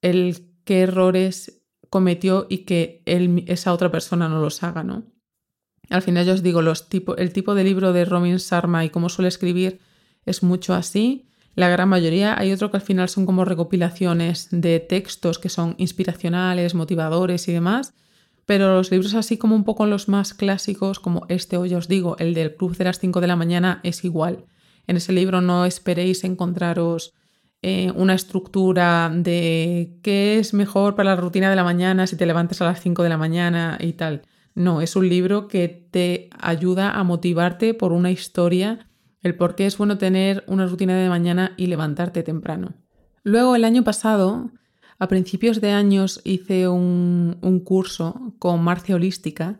el 0.00 0.49
qué 0.64 0.82
errores 0.82 1.62
cometió 1.88 2.46
y 2.48 2.58
que 2.58 3.02
esa 3.46 3.72
otra 3.72 3.90
persona 3.90 4.28
no 4.28 4.40
los 4.40 4.62
haga, 4.62 4.82
¿no? 4.82 5.04
Al 5.88 6.02
final 6.02 6.24
yo 6.24 6.34
os 6.34 6.42
digo, 6.42 6.62
los 6.62 6.88
tipo, 6.88 7.16
el 7.16 7.32
tipo 7.32 7.54
de 7.54 7.64
libro 7.64 7.92
de 7.92 8.04
Robin 8.04 8.36
Sharma 8.36 8.84
y 8.84 8.90
cómo 8.90 9.08
suele 9.08 9.28
escribir 9.28 9.80
es 10.24 10.42
mucho 10.42 10.74
así 10.74 11.26
la 11.56 11.68
gran 11.68 11.88
mayoría. 11.88 12.38
Hay 12.38 12.52
otro 12.52 12.70
que 12.70 12.76
al 12.76 12.82
final 12.82 13.08
son 13.08 13.26
como 13.26 13.44
recopilaciones 13.44 14.48
de 14.52 14.78
textos 14.78 15.38
que 15.38 15.48
son 15.48 15.74
inspiracionales, 15.78 16.74
motivadores 16.74 17.48
y 17.48 17.52
demás. 17.52 17.92
Pero 18.46 18.74
los 18.74 18.90
libros 18.90 19.14
así 19.14 19.36
como 19.36 19.54
un 19.54 19.64
poco 19.64 19.86
los 19.86 20.08
más 20.08 20.34
clásicos, 20.34 20.98
como 20.98 21.26
este 21.28 21.56
hoy 21.56 21.74
os 21.74 21.88
digo, 21.88 22.16
el 22.18 22.34
del 22.34 22.54
Club 22.56 22.76
de 22.76 22.84
las 22.84 22.98
5 22.98 23.20
de 23.20 23.26
la 23.26 23.36
mañana, 23.36 23.80
es 23.82 24.04
igual. 24.04 24.44
En 24.86 24.96
ese 24.96 25.12
libro 25.12 25.40
no 25.40 25.66
esperéis 25.66 26.24
encontraros 26.24 27.14
eh, 27.62 27.92
una 27.94 28.14
estructura 28.14 29.10
de 29.14 29.98
qué 30.02 30.38
es 30.38 30.54
mejor 30.54 30.94
para 30.94 31.10
la 31.10 31.20
rutina 31.20 31.50
de 31.50 31.56
la 31.56 31.64
mañana 31.64 32.06
si 32.06 32.16
te 32.16 32.26
levantas 32.26 32.62
a 32.62 32.64
las 32.64 32.80
5 32.80 33.02
de 33.02 33.08
la 33.08 33.18
mañana 33.18 33.76
y 33.80 33.92
tal. 33.92 34.22
No, 34.54 34.80
es 34.80 34.96
un 34.96 35.08
libro 35.08 35.46
que 35.46 35.68
te 35.68 36.30
ayuda 36.38 36.90
a 36.92 37.04
motivarte 37.04 37.74
por 37.74 37.92
una 37.92 38.10
historia 38.10 38.86
el 39.22 39.36
por 39.36 39.54
qué 39.54 39.66
es 39.66 39.76
bueno 39.76 39.98
tener 39.98 40.44
una 40.46 40.66
rutina 40.66 40.96
de 40.96 41.08
mañana 41.08 41.52
y 41.56 41.66
levantarte 41.66 42.22
temprano. 42.22 42.74
Luego, 43.22 43.54
el 43.54 43.64
año 43.64 43.84
pasado, 43.84 44.50
a 44.98 45.08
principios 45.08 45.60
de 45.60 45.72
años, 45.72 46.22
hice 46.24 46.68
un, 46.68 47.36
un 47.42 47.60
curso 47.60 48.34
con 48.38 48.62
Marcia 48.62 48.94
Holística 48.94 49.58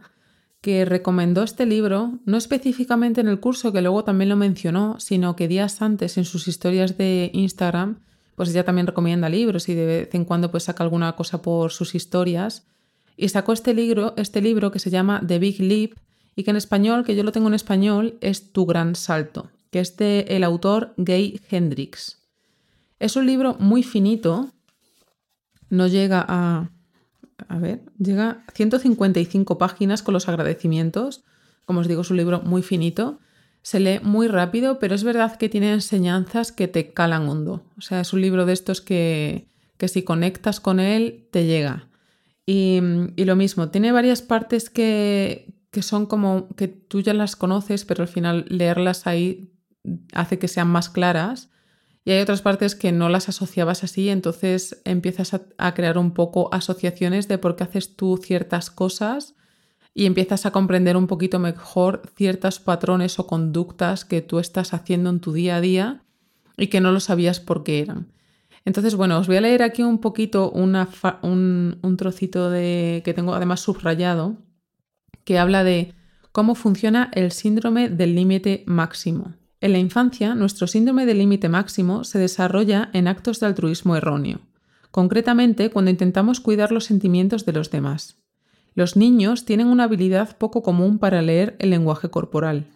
que 0.60 0.84
recomendó 0.84 1.42
este 1.42 1.64
libro, 1.64 2.18
no 2.26 2.36
específicamente 2.36 3.20
en 3.20 3.28
el 3.28 3.40
curso, 3.40 3.72
que 3.72 3.80
luego 3.80 4.04
también 4.04 4.28
lo 4.28 4.36
mencionó, 4.36 5.00
sino 5.00 5.36
que 5.36 5.48
días 5.48 5.80
antes 5.80 6.18
en 6.18 6.24
sus 6.24 6.48
historias 6.48 6.98
de 6.98 7.30
Instagram, 7.32 8.00
pues 8.34 8.50
ella 8.50 8.64
también 8.64 8.86
recomienda 8.86 9.28
libros 9.28 9.68
y 9.68 9.74
de 9.74 9.86
vez 9.86 10.14
en 10.14 10.24
cuando 10.24 10.50
pues 10.50 10.64
saca 10.64 10.84
alguna 10.84 11.12
cosa 11.16 11.42
por 11.42 11.72
sus 11.72 11.94
historias. 11.94 12.66
Y 13.16 13.28
sacó 13.28 13.52
este 13.52 13.74
libro, 13.74 14.14
este 14.16 14.40
libro 14.40 14.70
que 14.70 14.78
se 14.78 14.90
llama 14.90 15.22
The 15.26 15.38
Big 15.38 15.60
Leap, 15.60 15.92
y 16.36 16.44
que 16.44 16.50
en 16.50 16.56
español, 16.56 17.04
que 17.04 17.16
yo 17.16 17.22
lo 17.22 17.32
tengo 17.32 17.48
en 17.48 17.54
español, 17.54 18.16
es 18.20 18.52
Tu 18.52 18.64
Gran 18.64 18.94
Salto, 18.94 19.50
que 19.70 19.80
es 19.80 19.96
de 19.96 20.20
el 20.28 20.44
autor 20.44 20.94
Gay 20.96 21.40
Hendrix. 21.50 22.18
Es 22.98 23.16
un 23.16 23.26
libro 23.26 23.56
muy 23.58 23.82
finito, 23.82 24.50
no 25.68 25.86
llega 25.86 26.24
a... 26.26 26.70
A 27.48 27.58
ver, 27.58 27.80
llega 27.98 28.44
a 28.46 28.52
155 28.52 29.58
páginas 29.58 30.02
con 30.02 30.14
los 30.14 30.28
agradecimientos. 30.28 31.24
Como 31.64 31.80
os 31.80 31.88
digo, 31.88 32.02
es 32.02 32.10
un 32.10 32.16
libro 32.16 32.40
muy 32.42 32.62
finito. 32.62 33.18
Se 33.62 33.80
lee 33.80 34.00
muy 34.02 34.28
rápido, 34.28 34.78
pero 34.78 34.94
es 34.94 35.04
verdad 35.04 35.36
que 35.36 35.48
tiene 35.48 35.72
enseñanzas 35.72 36.52
que 36.52 36.68
te 36.68 36.92
calan 36.92 37.28
hondo. 37.28 37.62
O 37.76 37.80
sea, 37.80 38.00
es 38.00 38.12
un 38.12 38.22
libro 38.22 38.46
de 38.46 38.52
estos 38.52 38.80
que, 38.80 39.46
que 39.76 39.88
si 39.88 40.02
conectas 40.02 40.60
con 40.60 40.80
él, 40.80 41.26
te 41.30 41.46
llega. 41.46 41.88
Y, 42.46 42.80
y, 43.16 43.24
lo 43.24 43.36
mismo, 43.36 43.68
tiene 43.68 43.92
varias 43.92 44.22
partes 44.22 44.70
que, 44.70 45.54
que 45.70 45.82
son 45.82 46.06
como 46.06 46.48
que 46.56 46.68
tú 46.68 47.00
ya 47.00 47.14
las 47.14 47.36
conoces, 47.36 47.84
pero 47.84 48.02
al 48.02 48.08
final 48.08 48.46
leerlas 48.48 49.06
ahí 49.06 49.52
hace 50.12 50.38
que 50.38 50.48
sean 50.48 50.68
más 50.68 50.88
claras. 50.88 51.50
Y 52.04 52.12
hay 52.12 52.20
otras 52.20 52.42
partes 52.42 52.74
que 52.74 52.92
no 52.92 53.08
las 53.08 53.28
asociabas 53.28 53.84
así, 53.84 54.08
entonces 54.08 54.80
empiezas 54.84 55.34
a, 55.58 55.74
crear 55.74 55.98
un 55.98 56.12
poco 56.12 56.48
asociaciones 56.52 57.28
de 57.28 57.38
por 57.38 57.56
qué 57.56 57.64
haces 57.64 57.94
tú 57.94 58.16
ciertas 58.16 58.70
cosas 58.70 59.34
y 59.92 60.06
empiezas 60.06 60.46
a 60.46 60.50
comprender 60.50 60.96
un 60.96 61.06
poquito 61.06 61.38
mejor 61.38 62.02
ciertos 62.16 62.58
patrones 62.58 63.18
o 63.18 63.26
conductas 63.26 64.04
que 64.04 64.22
tú 64.22 64.38
estás 64.38 64.72
haciendo 64.72 65.10
en 65.10 65.20
tu 65.20 65.32
día 65.32 65.56
a 65.56 65.60
día 65.60 66.02
y 66.56 66.68
que 66.68 66.80
no 66.80 66.90
lo 66.92 67.00
sabías 67.00 67.38
por 67.38 67.64
qué 67.64 67.80
eran. 67.80 68.12
Entonces, 68.64 68.94
bueno, 68.94 69.18
os 69.18 69.26
voy 69.26 69.36
a 69.36 69.40
leer 69.40 69.62
aquí 69.62 69.82
un 69.82 69.98
poquito 69.98 70.50
un, 70.50 70.76
un, 71.22 71.96
trocito 71.96 72.50
de, 72.50 73.02
que 73.04 73.14
tengo 73.14 73.34
además 73.34 73.60
subrayado 73.60 74.36
que 75.24 75.38
habla 75.38 75.64
de 75.64 75.94
cómo 76.32 76.54
funciona 76.54 77.10
el 77.14 77.32
síndrome 77.32 77.88
del 77.88 78.14
límite 78.14 78.64
máximo. 78.66 79.34
En 79.60 79.72
la 79.72 79.78
infancia, 79.78 80.34
nuestro 80.34 80.66
síndrome 80.66 81.04
del 81.04 81.18
límite 81.18 81.48
máximo 81.48 82.04
se 82.04 82.18
desarrolla 82.18 82.88
en 82.94 83.08
actos 83.08 83.40
de 83.40 83.46
altruismo 83.46 83.94
erróneo, 83.94 84.40
concretamente 84.90 85.70
cuando 85.70 85.90
intentamos 85.90 86.40
cuidar 86.40 86.72
los 86.72 86.84
sentimientos 86.84 87.44
de 87.44 87.52
los 87.52 87.70
demás. 87.70 88.16
Los 88.74 88.96
niños 88.96 89.44
tienen 89.44 89.66
una 89.66 89.84
habilidad 89.84 90.36
poco 90.38 90.62
común 90.62 90.98
para 90.98 91.20
leer 91.20 91.56
el 91.58 91.70
lenguaje 91.70 92.08
corporal. 92.08 92.66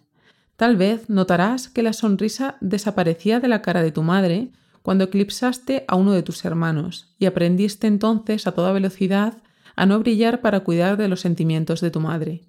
Tal 0.57 0.77
vez 0.77 1.09
notarás 1.09 1.68
que 1.68 1.83
la 1.83 1.92
sonrisa 1.92 2.57
desaparecía 2.61 3.40
de 3.40 3.49
la 3.49 3.62
cara 3.62 3.83
de 3.83 3.92
tu 3.92 4.03
madre 4.03 4.51
cuando 4.83 5.05
eclipsaste 5.05 5.85
a 5.88 5.97
uno 5.97 6.12
de 6.12 6.23
tus 6.23 6.44
hermanos 6.44 7.14
y 7.18 7.25
aprendiste 7.25 7.87
entonces 7.87 8.47
a 8.47 8.53
toda 8.53 8.73
velocidad 8.73 9.38
a 9.77 9.87
no 9.87 9.99
brillar 9.99 10.40
para 10.42 10.61
cuidar 10.61 10.97
de 10.97 11.09
los 11.09 11.20
sentimientos 11.20 11.81
de 11.81 11.90
tu 11.90 12.01
madre. 12.01 12.42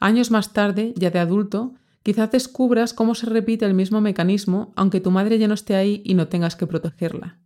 Años 0.00 0.30
más 0.30 0.52
tarde, 0.52 0.94
ya 0.96 1.10
de 1.10 1.18
adulto, 1.18 1.74
quizás 2.06 2.30
descubras 2.30 2.94
cómo 2.94 3.16
se 3.16 3.26
repite 3.26 3.64
el 3.64 3.74
mismo 3.74 4.00
mecanismo 4.00 4.72
aunque 4.76 5.00
tu 5.00 5.10
madre 5.10 5.40
ya 5.40 5.48
no 5.48 5.54
esté 5.54 5.74
ahí 5.74 6.02
y 6.04 6.14
no 6.14 6.28
tengas 6.28 6.54
que 6.54 6.68
protegerla. 6.68 7.40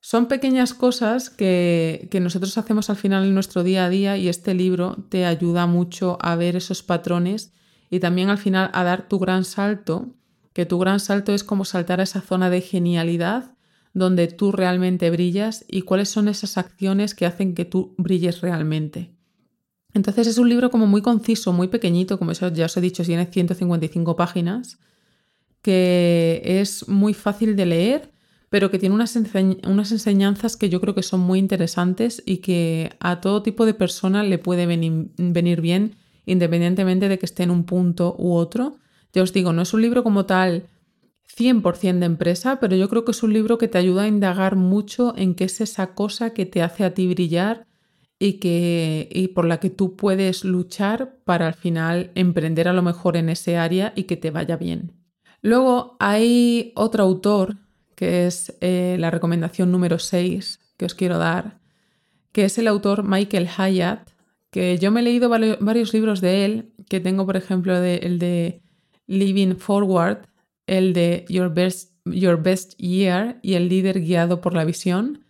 Son 0.00 0.26
pequeñas 0.26 0.74
cosas 0.74 1.30
que, 1.30 2.08
que, 2.10 2.18
nosotros 2.18 2.58
hacemos 2.58 2.90
al 2.90 2.96
final 2.96 3.24
en 3.24 3.34
nuestro 3.34 3.62
día 3.62 3.84
a 3.84 3.88
día 3.88 4.16
y 4.16 4.28
este 4.28 4.52
libro 4.52 4.96
te 5.10 5.26
ayuda 5.26 5.68
mucho 5.68 6.18
a 6.20 6.34
ver 6.34 6.56
esos 6.56 6.82
patrones 6.82 7.52
y 7.88 8.00
también 8.00 8.30
al 8.30 8.38
final 8.38 8.68
a 8.74 8.82
dar 8.82 9.08
tu 9.08 9.20
gran 9.20 9.44
salto, 9.44 10.16
que 10.52 10.66
tu 10.66 10.80
gran 10.80 10.98
salto 10.98 11.32
es 11.32 11.44
como 11.44 11.64
saltar 11.64 12.00
a 12.00 12.02
esa 12.02 12.20
zona 12.20 12.50
de 12.50 12.62
genialidad 12.62 13.54
donde 13.92 14.26
tú 14.26 14.50
realmente 14.50 15.08
brillas 15.08 15.64
y 15.68 15.82
cuáles 15.82 16.08
son 16.08 16.26
esas 16.26 16.58
acciones 16.58 17.14
que 17.14 17.26
hacen 17.26 17.54
que 17.54 17.64
tú 17.64 17.94
brilles 17.96 18.40
realmente. 18.40 19.13
Entonces 19.94 20.26
es 20.26 20.38
un 20.38 20.48
libro 20.48 20.70
como 20.70 20.86
muy 20.86 21.00
conciso, 21.00 21.52
muy 21.52 21.68
pequeñito, 21.68 22.18
como 22.18 22.32
ya 22.32 22.66
os 22.66 22.76
he 22.76 22.80
dicho, 22.80 23.04
tiene 23.04 23.26
155 23.26 24.16
páginas, 24.16 24.78
que 25.62 26.42
es 26.44 26.88
muy 26.88 27.14
fácil 27.14 27.56
de 27.56 27.66
leer 27.66 28.14
pero 28.54 28.70
que 28.70 28.78
tiene 28.78 28.94
unas, 28.94 29.16
enseñanzas 29.16 30.56
que 30.56 30.68
yo 30.68 30.80
creo 30.80 30.94
que 30.94 31.02
son 31.02 31.18
muy 31.18 31.40
interesantes 31.40 32.22
y 32.24 32.36
que 32.36 32.92
a 33.00 33.20
todo 33.20 33.42
tipo 33.42 33.66
de 33.66 33.74
persona 33.74 34.22
le 34.22 34.38
puede 34.38 34.66
venir 34.66 35.60
bien, 35.60 35.96
independientemente 36.24 37.08
de 37.08 37.18
que 37.18 37.26
esté 37.26 37.42
en 37.42 37.50
un 37.50 37.64
punto 37.64 38.14
u 38.16 38.34
otro. 38.34 38.76
Ya 39.12 39.24
os 39.24 39.32
digo, 39.32 39.52
no 39.52 39.62
es 39.62 39.74
un 39.74 39.82
libro 39.82 40.04
como 40.04 40.24
tal 40.24 40.68
100% 41.36 41.98
de 41.98 42.06
empresa, 42.06 42.60
pero 42.60 42.76
yo 42.76 42.88
creo 42.88 43.04
que 43.04 43.10
es 43.10 43.24
un 43.24 43.32
libro 43.32 43.58
que 43.58 43.66
te 43.66 43.78
ayuda 43.78 44.04
a 44.04 44.06
indagar 44.06 44.54
mucho 44.54 45.14
en 45.16 45.34
qué 45.34 45.42
es 45.42 45.60
esa 45.60 45.92
cosa 45.94 46.30
que 46.30 46.46
te 46.46 46.62
hace 46.62 46.84
a 46.84 46.94
ti 46.94 47.08
brillar 47.08 47.66
y, 48.18 48.34
que, 48.34 49.08
y 49.12 49.28
por 49.28 49.46
la 49.46 49.58
que 49.60 49.70
tú 49.70 49.96
puedes 49.96 50.44
luchar 50.44 51.18
para 51.24 51.46
al 51.46 51.54
final 51.54 52.10
emprender 52.14 52.68
a 52.68 52.72
lo 52.72 52.82
mejor 52.82 53.16
en 53.16 53.28
ese 53.28 53.56
área 53.56 53.92
y 53.96 54.04
que 54.04 54.16
te 54.16 54.30
vaya 54.30 54.56
bien. 54.56 54.92
Luego 55.42 55.96
hay 56.00 56.72
otro 56.74 57.04
autor 57.04 57.56
que 57.94 58.26
es 58.26 58.56
eh, 58.60 58.96
la 58.98 59.10
recomendación 59.10 59.70
número 59.70 59.98
6 59.98 60.60
que 60.76 60.84
os 60.84 60.94
quiero 60.94 61.18
dar, 61.18 61.58
que 62.32 62.44
es 62.44 62.58
el 62.58 62.66
autor 62.66 63.04
Michael 63.04 63.48
Hyatt, 63.48 64.10
que 64.50 64.78
yo 64.78 64.90
me 64.90 65.00
he 65.00 65.02
leído 65.02 65.28
varios 65.28 65.92
libros 65.92 66.20
de 66.20 66.44
él, 66.44 66.72
que 66.88 67.00
tengo 67.00 67.26
por 67.26 67.36
ejemplo 67.36 67.76
el 67.76 68.18
de 68.18 68.62
Living 69.06 69.56
Forward, 69.56 70.26
el 70.66 70.92
de 70.92 71.24
Your 71.28 71.52
Best, 71.52 71.92
Your 72.04 72.42
Best 72.42 72.76
Year 72.78 73.38
y 73.42 73.54
el 73.54 73.68
líder 73.68 74.00
guiado 74.00 74.40
por 74.40 74.54
la 74.54 74.64
visión. 74.64 75.24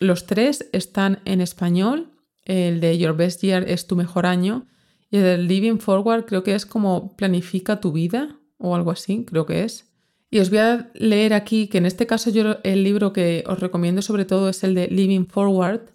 Los 0.00 0.26
tres 0.26 0.68
están 0.72 1.20
en 1.24 1.40
español, 1.40 2.10
el 2.44 2.80
de 2.80 2.98
Your 2.98 3.16
Best 3.16 3.42
Year 3.42 3.68
es 3.68 3.86
tu 3.86 3.96
mejor 3.96 4.26
año 4.26 4.66
y 5.10 5.18
el 5.18 5.22
de 5.22 5.38
Living 5.38 5.78
Forward 5.78 6.26
creo 6.26 6.42
que 6.42 6.54
es 6.54 6.66
como 6.66 7.16
planifica 7.16 7.80
tu 7.80 7.92
vida 7.92 8.36
o 8.58 8.74
algo 8.74 8.90
así, 8.90 9.24
creo 9.24 9.46
que 9.46 9.64
es. 9.64 9.90
Y 10.30 10.40
os 10.40 10.50
voy 10.50 10.58
a 10.58 10.90
leer 10.94 11.32
aquí 11.32 11.68
que 11.68 11.78
en 11.78 11.86
este 11.86 12.06
caso 12.06 12.30
yo 12.30 12.56
el 12.64 12.82
libro 12.82 13.12
que 13.12 13.44
os 13.46 13.60
recomiendo 13.60 14.02
sobre 14.02 14.24
todo 14.24 14.48
es 14.48 14.64
el 14.64 14.74
de 14.74 14.88
Living 14.88 15.26
Forward, 15.26 15.92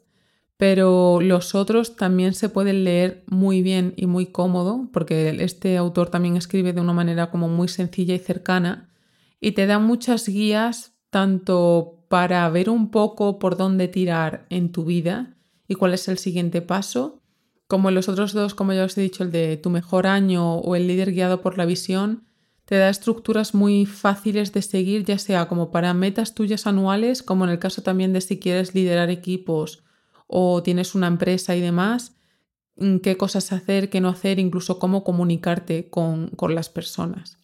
pero 0.56 1.20
los 1.22 1.56
otros 1.56 1.96
también 1.96 2.34
se 2.34 2.50
pueden 2.50 2.84
leer 2.84 3.24
muy 3.28 3.62
bien 3.62 3.94
y 3.98 4.08
muy 4.08 4.28
cómodo, 4.28 4.90
porque 4.92 5.30
este 5.40 5.78
autor 5.78 6.10
también 6.10 6.38
escribe 6.38 6.74
de 6.74 6.82
una 6.82 6.94
manera 6.94 7.32
como 7.32 7.48
muy 7.48 7.68
sencilla 7.68 8.16
y 8.16 8.20
cercana 8.20 8.90
y 9.42 9.52
te 9.52 9.66
da 9.66 9.80
muchas 9.80 10.28
guías 10.28 10.94
tanto 11.10 11.99
para 12.10 12.50
ver 12.50 12.70
un 12.70 12.92
poco 12.92 13.40
por 13.40 13.56
dónde 13.56 13.88
tirar 13.88 14.46
en 14.50 14.72
tu 14.74 14.84
vida 14.84 15.38
y 15.68 15.76
cuál 15.76 15.94
es 15.94 16.08
el 16.10 16.18
siguiente 16.18 16.62
paso, 16.62 17.22
como 17.68 17.90
en 17.90 17.96
los 17.96 18.10
otros 18.10 18.34
dos, 18.34 18.56
como 18.56 18.74
ya 18.74 18.84
os 18.84 18.98
he 18.98 19.02
dicho, 19.02 19.24
el 19.24 19.32
de 19.32 19.56
tu 19.56 19.70
mejor 19.70 20.08
año 20.08 20.56
o 20.56 20.76
el 20.76 20.88
líder 20.88 21.14
guiado 21.14 21.42
por 21.42 21.58
la 21.58 21.66
visión, 21.66 22.26
te 22.70 22.78
da 22.78 22.90
estructuras 22.90 23.56
muy 23.56 23.88
fáciles 23.88 24.54
de 24.54 24.62
seguir, 24.62 25.04
ya 25.04 25.18
sea 25.18 25.48
como 25.48 25.72
para 25.72 25.96
metas 25.96 26.36
tuyas 26.36 26.68
anuales, 26.68 27.24
como 27.24 27.46
en 27.46 27.50
el 27.50 27.58
caso 27.58 27.82
también 27.82 28.14
de 28.14 28.22
si 28.22 28.38
quieres 28.38 28.76
liderar 28.76 29.10
equipos 29.10 29.84
o 30.28 30.62
tienes 30.62 30.94
una 30.94 31.08
empresa 31.08 31.56
y 31.56 31.62
demás, 31.62 32.16
mm, 32.76 32.98
qué 32.98 33.18
cosas 33.18 33.52
hacer, 33.52 33.90
qué 33.90 34.02
no 34.02 34.10
hacer, 34.10 34.38
incluso 34.38 34.78
cómo 34.78 35.04
comunicarte 35.04 35.90
con, 35.90 36.30
las 36.50 36.70
personas. 36.70 37.39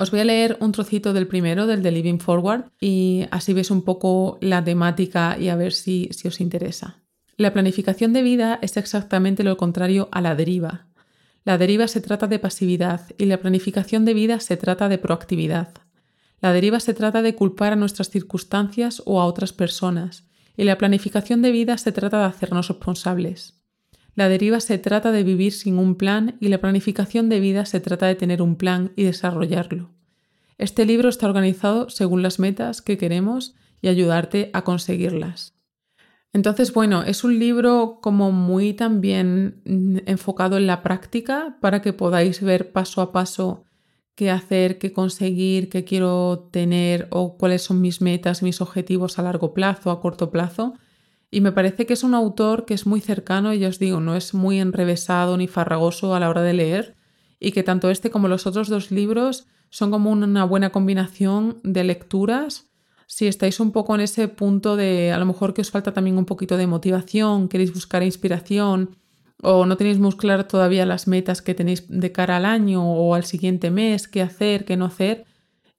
Os 0.00 0.10
voy 0.10 0.20
a 0.20 0.24
leer 0.24 0.56
un 0.60 0.72
trocito 0.72 1.12
del 1.12 1.26
primero, 1.26 1.66
del 1.66 1.82
de 1.82 1.90
Living 1.90 2.18
Forward, 2.18 2.72
y 2.80 3.26
así 3.30 3.52
ves 3.52 3.70
un 3.70 3.82
poco 3.82 4.38
la 4.40 4.64
temática 4.64 5.36
y 5.38 5.50
a 5.50 5.56
ver 5.56 5.74
si, 5.74 6.08
si 6.12 6.26
os 6.26 6.40
interesa. 6.40 7.02
La 7.36 7.52
planificación 7.52 8.12
de 8.12 8.22
vida 8.22 8.58
es 8.62 8.76
exactamente 8.76 9.44
lo 9.44 9.56
contrario 9.56 10.08
a 10.10 10.22
la 10.22 10.34
deriva, 10.34 10.86
la 11.44 11.56
deriva 11.56 11.88
se 11.88 12.00
trata 12.00 12.26
de 12.26 12.38
pasividad 12.38 13.02
y 13.16 13.24
la 13.24 13.40
planificación 13.40 14.04
de 14.04 14.14
vida 14.14 14.40
se 14.40 14.56
trata 14.56 14.88
de 14.88 14.98
proactividad. 14.98 15.68
La 16.40 16.52
deriva 16.52 16.80
se 16.80 16.94
trata 16.94 17.22
de 17.22 17.34
culpar 17.34 17.72
a 17.72 17.76
nuestras 17.76 18.10
circunstancias 18.10 19.02
o 19.06 19.20
a 19.20 19.26
otras 19.26 19.52
personas 19.52 20.24
y 20.56 20.64
la 20.64 20.76
planificación 20.76 21.40
de 21.42 21.50
vida 21.50 21.78
se 21.78 21.92
trata 21.92 22.20
de 22.20 22.24
hacernos 22.26 22.68
responsables. 22.68 23.59
La 24.20 24.28
deriva 24.28 24.60
se 24.60 24.76
trata 24.76 25.12
de 25.12 25.24
vivir 25.24 25.50
sin 25.50 25.78
un 25.78 25.94
plan 25.94 26.36
y 26.40 26.48
la 26.48 26.60
planificación 26.60 27.30
de 27.30 27.40
vida 27.40 27.64
se 27.64 27.80
trata 27.80 28.06
de 28.06 28.16
tener 28.16 28.42
un 28.42 28.56
plan 28.56 28.92
y 28.94 29.04
desarrollarlo. 29.04 29.88
Este 30.58 30.84
libro 30.84 31.08
está 31.08 31.26
organizado 31.26 31.88
según 31.88 32.22
las 32.22 32.38
metas 32.38 32.82
que 32.82 32.98
queremos 32.98 33.54
y 33.80 33.88
ayudarte 33.88 34.50
a 34.52 34.62
conseguirlas. 34.62 35.54
Entonces, 36.34 36.74
bueno, 36.74 37.02
es 37.02 37.24
un 37.24 37.38
libro 37.38 38.00
como 38.02 38.30
muy 38.30 38.74
también 38.74 39.62
enfocado 40.04 40.58
en 40.58 40.66
la 40.66 40.82
práctica 40.82 41.56
para 41.62 41.80
que 41.80 41.94
podáis 41.94 42.42
ver 42.42 42.72
paso 42.72 43.00
a 43.00 43.12
paso 43.12 43.64
qué 44.16 44.28
hacer, 44.28 44.76
qué 44.76 44.92
conseguir, 44.92 45.70
qué 45.70 45.84
quiero 45.84 46.50
tener 46.52 47.08
o 47.08 47.38
cuáles 47.38 47.62
son 47.62 47.80
mis 47.80 48.02
metas, 48.02 48.42
mis 48.42 48.60
objetivos 48.60 49.18
a 49.18 49.22
largo 49.22 49.54
plazo, 49.54 49.90
a 49.90 50.02
corto 50.02 50.30
plazo. 50.30 50.74
Y 51.30 51.40
me 51.40 51.52
parece 51.52 51.86
que 51.86 51.92
es 51.92 52.02
un 52.02 52.14
autor 52.14 52.64
que 52.64 52.74
es 52.74 52.86
muy 52.86 53.00
cercano 53.00 53.54
y 53.54 53.64
os 53.64 53.78
digo, 53.78 54.00
no 54.00 54.16
es 54.16 54.34
muy 54.34 54.58
enrevesado 54.58 55.36
ni 55.36 55.46
farragoso 55.46 56.14
a 56.14 56.20
la 56.20 56.28
hora 56.28 56.42
de 56.42 56.54
leer 56.54 56.96
y 57.38 57.52
que 57.52 57.62
tanto 57.62 57.90
este 57.90 58.10
como 58.10 58.28
los 58.28 58.46
otros 58.46 58.68
dos 58.68 58.90
libros 58.90 59.46
son 59.70 59.90
como 59.90 60.10
una 60.10 60.44
buena 60.44 60.70
combinación 60.70 61.60
de 61.62 61.84
lecturas 61.84 62.70
si 63.12 63.26
estáis 63.26 63.58
un 63.58 63.72
poco 63.72 63.96
en 63.96 64.02
ese 64.02 64.28
punto 64.28 64.76
de 64.76 65.10
a 65.10 65.18
lo 65.18 65.26
mejor 65.26 65.52
que 65.52 65.62
os 65.62 65.70
falta 65.72 65.92
también 65.92 66.16
un 66.16 66.26
poquito 66.26 66.56
de 66.56 66.68
motivación, 66.68 67.48
queréis 67.48 67.74
buscar 67.74 68.04
inspiración 68.04 68.96
o 69.42 69.66
no 69.66 69.76
tenéis 69.76 69.98
muy 69.98 70.12
claras 70.12 70.46
todavía 70.46 70.86
las 70.86 71.08
metas 71.08 71.42
que 71.42 71.54
tenéis 71.54 71.86
de 71.88 72.12
cara 72.12 72.36
al 72.36 72.44
año 72.44 72.88
o 72.88 73.16
al 73.16 73.24
siguiente 73.24 73.72
mes, 73.72 74.06
qué 74.06 74.22
hacer, 74.22 74.64
qué 74.64 74.76
no 74.76 74.84
hacer, 74.84 75.24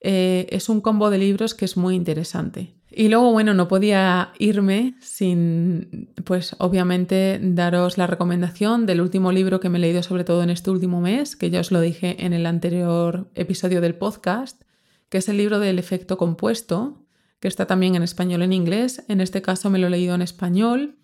eh, 0.01 0.45
es 0.49 0.67
un 0.67 0.81
combo 0.81 1.09
de 1.09 1.19
libros 1.19 1.55
que 1.55 1.63
es 1.63 1.77
muy 1.77 1.95
interesante. 1.95 2.73
Y 2.93 3.07
luego, 3.07 3.31
bueno, 3.31 3.53
no 3.53 3.69
podía 3.69 4.33
irme 4.37 4.95
sin, 4.99 6.09
pues 6.25 6.57
obviamente, 6.59 7.39
daros 7.41 7.97
la 7.97 8.05
recomendación 8.05 8.85
del 8.85 8.99
último 8.99 9.31
libro 9.31 9.61
que 9.61 9.69
me 9.69 9.77
he 9.77 9.81
leído 9.81 10.03
sobre 10.03 10.25
todo 10.25 10.43
en 10.43 10.49
este 10.49 10.71
último 10.71 10.99
mes, 10.99 11.37
que 11.37 11.49
ya 11.49 11.61
os 11.61 11.71
lo 11.71 11.79
dije 11.79 12.25
en 12.25 12.33
el 12.33 12.45
anterior 12.45 13.29
episodio 13.33 13.79
del 13.79 13.95
podcast, 13.95 14.61
que 15.07 15.19
es 15.19 15.29
el 15.29 15.37
libro 15.37 15.59
del 15.59 15.79
efecto 15.79 16.17
compuesto, 16.17 17.05
que 17.39 17.47
está 17.47 17.65
también 17.65 17.95
en 17.95 18.03
español 18.03 18.41
en 18.41 18.51
inglés. 18.51 19.03
En 19.07 19.21
este 19.21 19.41
caso 19.41 19.69
me 19.69 19.79
lo 19.79 19.87
he 19.87 19.91
leído 19.91 20.13
en 20.13 20.21
español 20.21 20.97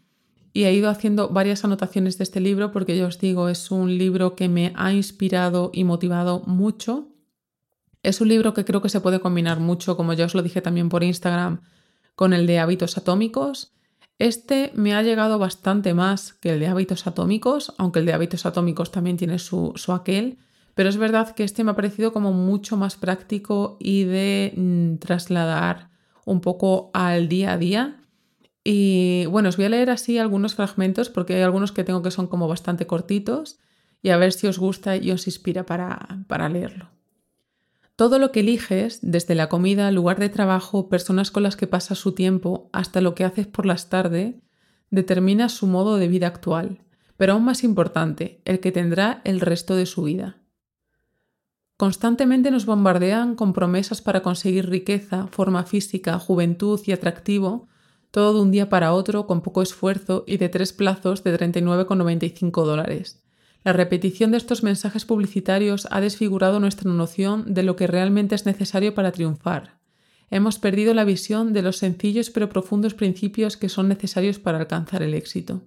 y 0.51 0.65
he 0.65 0.73
ido 0.73 0.89
haciendo 0.89 1.29
varias 1.29 1.63
anotaciones 1.63 2.17
de 2.17 2.25
este 2.25 2.41
libro 2.41 2.73
porque 2.73 2.97
yo 2.97 3.07
os 3.07 3.17
digo, 3.17 3.47
es 3.47 3.71
un 3.71 3.97
libro 3.97 4.35
que 4.35 4.49
me 4.49 4.73
ha 4.75 4.91
inspirado 4.91 5.71
y 5.73 5.85
motivado 5.85 6.43
mucho. 6.45 7.13
Es 8.03 8.19
un 8.19 8.27
libro 8.27 8.53
que 8.53 8.65
creo 8.65 8.81
que 8.81 8.89
se 8.89 8.99
puede 8.99 9.21
combinar 9.21 9.61
mucho, 9.61 9.95
como 9.95 10.11
ya 10.11 10.25
os 10.25 10.35
lo 10.35 10.43
dije 10.43 10.61
también 10.61 10.89
por 10.89 11.03
Instagram, 11.03 11.61
con 12.17 12.33
el 12.33 12.47
de 12.47 12.57
hábitos 12.57 12.97
atómicos. 12.97 13.73
Este 14.17 14.71
me 14.73 14.95
ha 14.95 15.03
llegado 15.03 15.37
bastante 15.37 15.93
más 15.93 16.33
que 16.33 16.49
el 16.49 16.59
de 16.59 16.65
hábitos 16.65 17.05
atómicos, 17.05 17.75
aunque 17.77 17.99
el 17.99 18.07
de 18.07 18.13
hábitos 18.13 18.47
atómicos 18.47 18.91
también 18.91 19.17
tiene 19.17 19.37
su, 19.37 19.73
su 19.75 19.93
aquel, 19.93 20.39
pero 20.73 20.89
es 20.89 20.97
verdad 20.97 21.35
que 21.35 21.43
este 21.43 21.63
me 21.63 21.71
ha 21.71 21.75
parecido 21.75 22.11
como 22.11 22.33
mucho 22.33 22.75
más 22.75 22.95
práctico 22.95 23.77
y 23.79 24.05
de 24.05 24.51
mm, 24.57 24.95
trasladar 24.95 25.91
un 26.25 26.41
poco 26.41 26.89
al 26.95 27.29
día 27.29 27.53
a 27.53 27.57
día. 27.59 28.01
Y 28.63 29.27
bueno, 29.27 29.49
os 29.49 29.57
voy 29.57 29.67
a 29.67 29.69
leer 29.69 29.91
así 29.91 30.17
algunos 30.17 30.55
fragmentos 30.55 31.09
porque 31.11 31.35
hay 31.35 31.43
algunos 31.43 31.71
que 31.71 31.83
tengo 31.83 32.01
que 32.01 32.09
son 32.09 32.25
como 32.25 32.47
bastante 32.47 32.87
cortitos 32.87 33.59
y 34.01 34.09
a 34.09 34.17
ver 34.17 34.33
si 34.33 34.47
os 34.47 34.57
gusta 34.57 34.97
y 34.97 35.11
os 35.11 35.27
inspira 35.27 35.67
para, 35.67 36.25
para 36.27 36.49
leerlo. 36.49 36.96
Todo 37.97 38.19
lo 38.19 38.31
que 38.31 38.41
eliges, 38.41 38.99
desde 39.01 39.33
la 39.33 39.49
comida, 39.49 39.89
lugar 39.89 40.19
de 40.19 40.29
trabajo, 40.29 40.87
personas 40.87 41.31
con 41.31 41.41
las 41.41 41.55
que 41.55 41.65
pasas 41.65 41.97
su 41.97 42.11
tiempo, 42.11 42.69
hasta 42.71 43.01
lo 43.01 43.15
que 43.15 43.23
haces 43.23 43.47
por 43.47 43.65
las 43.65 43.89
tardes, 43.89 44.35
determina 44.91 45.49
su 45.49 45.65
modo 45.65 45.97
de 45.97 46.07
vida 46.07 46.27
actual, 46.27 46.83
pero 47.17 47.33
aún 47.33 47.43
más 47.43 47.63
importante, 47.63 48.39
el 48.45 48.59
que 48.59 48.71
tendrá 48.71 49.21
el 49.23 49.41
resto 49.41 49.75
de 49.75 49.87
su 49.87 50.03
vida. 50.03 50.43
Constantemente 51.75 52.51
nos 52.51 52.67
bombardean 52.67 53.33
con 53.33 53.51
promesas 53.51 54.03
para 54.03 54.21
conseguir 54.21 54.69
riqueza, 54.69 55.25
forma 55.31 55.63
física, 55.63 56.19
juventud 56.19 56.79
y 56.85 56.91
atractivo, 56.91 57.67
todo 58.11 58.35
de 58.35 58.41
un 58.41 58.51
día 58.51 58.69
para 58.69 58.93
otro, 58.93 59.25
con 59.25 59.41
poco 59.41 59.63
esfuerzo 59.63 60.23
y 60.27 60.37
de 60.37 60.49
tres 60.49 60.71
plazos 60.71 61.23
de 61.23 61.35
39,95 61.35 62.63
dólares. 62.63 63.23
La 63.63 63.73
repetición 63.73 64.31
de 64.31 64.37
estos 64.37 64.63
mensajes 64.63 65.05
publicitarios 65.05 65.87
ha 65.91 65.99
desfigurado 66.01 66.59
nuestra 66.59 66.91
noción 66.91 67.53
de 67.53 67.63
lo 67.63 67.75
que 67.75 67.87
realmente 67.87 68.35
es 68.35 68.45
necesario 68.45 68.93
para 68.93 69.11
triunfar. 69.11 69.77
Hemos 70.29 70.59
perdido 70.59 70.93
la 70.93 71.05
visión 71.05 71.53
de 71.53 71.61
los 71.61 71.77
sencillos 71.77 72.29
pero 72.29 72.49
profundos 72.49 72.93
principios 72.93 73.57
que 73.57 73.69
son 73.69 73.87
necesarios 73.87 74.39
para 74.39 74.57
alcanzar 74.57 75.03
el 75.03 75.13
éxito. 75.13 75.63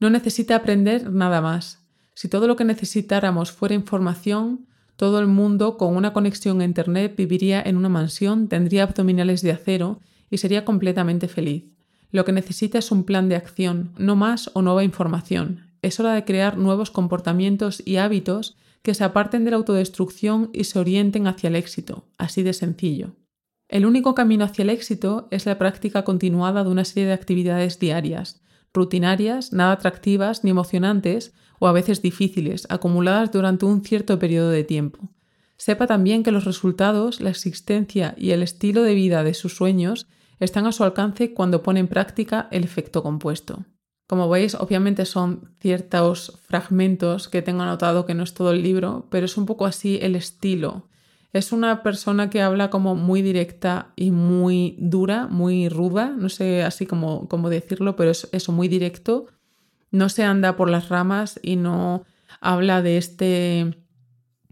No 0.00 0.10
necesita 0.10 0.56
aprender 0.56 1.12
nada 1.12 1.40
más. 1.40 1.86
Si 2.14 2.28
todo 2.28 2.46
lo 2.46 2.56
que 2.56 2.64
necesitáramos 2.64 3.52
fuera 3.52 3.74
información, 3.74 4.66
todo 4.96 5.18
el 5.18 5.26
mundo 5.26 5.76
con 5.76 5.96
una 5.96 6.12
conexión 6.12 6.60
a 6.60 6.64
Internet 6.64 7.14
viviría 7.16 7.62
en 7.62 7.76
una 7.76 7.88
mansión, 7.88 8.48
tendría 8.48 8.84
abdominales 8.84 9.42
de 9.42 9.52
acero 9.52 10.00
y 10.30 10.38
sería 10.38 10.64
completamente 10.64 11.28
feliz. 11.28 11.64
Lo 12.10 12.24
que 12.24 12.32
necesita 12.32 12.78
es 12.78 12.90
un 12.90 13.04
plan 13.04 13.28
de 13.28 13.36
acción, 13.36 13.92
no 13.96 14.16
más 14.16 14.50
o 14.54 14.62
nueva 14.62 14.84
información. 14.84 15.71
Es 15.82 16.00
hora 16.00 16.14
de 16.14 16.24
crear 16.24 16.56
nuevos 16.56 16.90
comportamientos 16.90 17.82
y 17.84 17.96
hábitos 17.96 18.56
que 18.82 18.94
se 18.94 19.04
aparten 19.04 19.44
de 19.44 19.50
la 19.50 19.56
autodestrucción 19.58 20.50
y 20.52 20.64
se 20.64 20.78
orienten 20.78 21.26
hacia 21.26 21.48
el 21.48 21.56
éxito, 21.56 22.06
así 22.18 22.42
de 22.42 22.52
sencillo. 22.52 23.16
El 23.68 23.86
único 23.86 24.14
camino 24.14 24.44
hacia 24.44 24.62
el 24.62 24.70
éxito 24.70 25.28
es 25.30 25.46
la 25.46 25.58
práctica 25.58 26.04
continuada 26.04 26.62
de 26.62 26.70
una 26.70 26.84
serie 26.84 27.06
de 27.06 27.14
actividades 27.14 27.78
diarias, 27.78 28.42
rutinarias, 28.72 29.52
nada 29.52 29.72
atractivas 29.72 30.44
ni 30.44 30.50
emocionantes, 30.50 31.32
o 31.58 31.68
a 31.68 31.72
veces 31.72 32.02
difíciles, 32.02 32.66
acumuladas 32.70 33.30
durante 33.30 33.66
un 33.66 33.84
cierto 33.84 34.18
periodo 34.18 34.50
de 34.50 34.64
tiempo. 34.64 35.10
Sepa 35.56 35.86
también 35.86 36.24
que 36.24 36.32
los 36.32 36.44
resultados, 36.44 37.20
la 37.20 37.30
existencia 37.30 38.14
y 38.18 38.30
el 38.30 38.42
estilo 38.42 38.82
de 38.82 38.94
vida 38.94 39.22
de 39.22 39.32
sus 39.32 39.54
sueños 39.54 40.08
están 40.40 40.66
a 40.66 40.72
su 40.72 40.82
alcance 40.82 41.34
cuando 41.34 41.62
pone 41.62 41.78
en 41.78 41.86
práctica 41.86 42.48
el 42.50 42.64
efecto 42.64 43.02
compuesto. 43.02 43.64
Como 44.12 44.28
veis, 44.28 44.54
obviamente 44.54 45.06
son 45.06 45.54
ciertos 45.58 46.38
fragmentos 46.46 47.30
que 47.30 47.40
tengo 47.40 47.62
anotado 47.62 48.04
que 48.04 48.12
no 48.12 48.24
es 48.24 48.34
todo 48.34 48.50
el 48.50 48.62
libro, 48.62 49.06
pero 49.08 49.24
es 49.24 49.38
un 49.38 49.46
poco 49.46 49.64
así 49.64 49.98
el 50.02 50.16
estilo. 50.16 50.86
Es 51.32 51.50
una 51.50 51.82
persona 51.82 52.28
que 52.28 52.42
habla 52.42 52.68
como 52.68 52.94
muy 52.94 53.22
directa 53.22 53.94
y 53.96 54.10
muy 54.10 54.76
dura, 54.78 55.28
muy 55.28 55.70
ruda, 55.70 56.14
no 56.14 56.28
sé 56.28 56.62
así 56.62 56.84
como, 56.84 57.26
decirlo, 57.48 57.96
pero 57.96 58.10
es 58.10 58.28
eso, 58.32 58.52
muy 58.52 58.68
directo 58.68 59.28
no 59.90 60.10
se 60.10 60.24
anda 60.24 60.56
por 60.56 60.68
las 60.68 60.90
ramas 60.90 61.40
y 61.42 61.56
no 61.56 62.04
habla 62.38 62.82
de 62.82 62.98
este, 62.98 63.78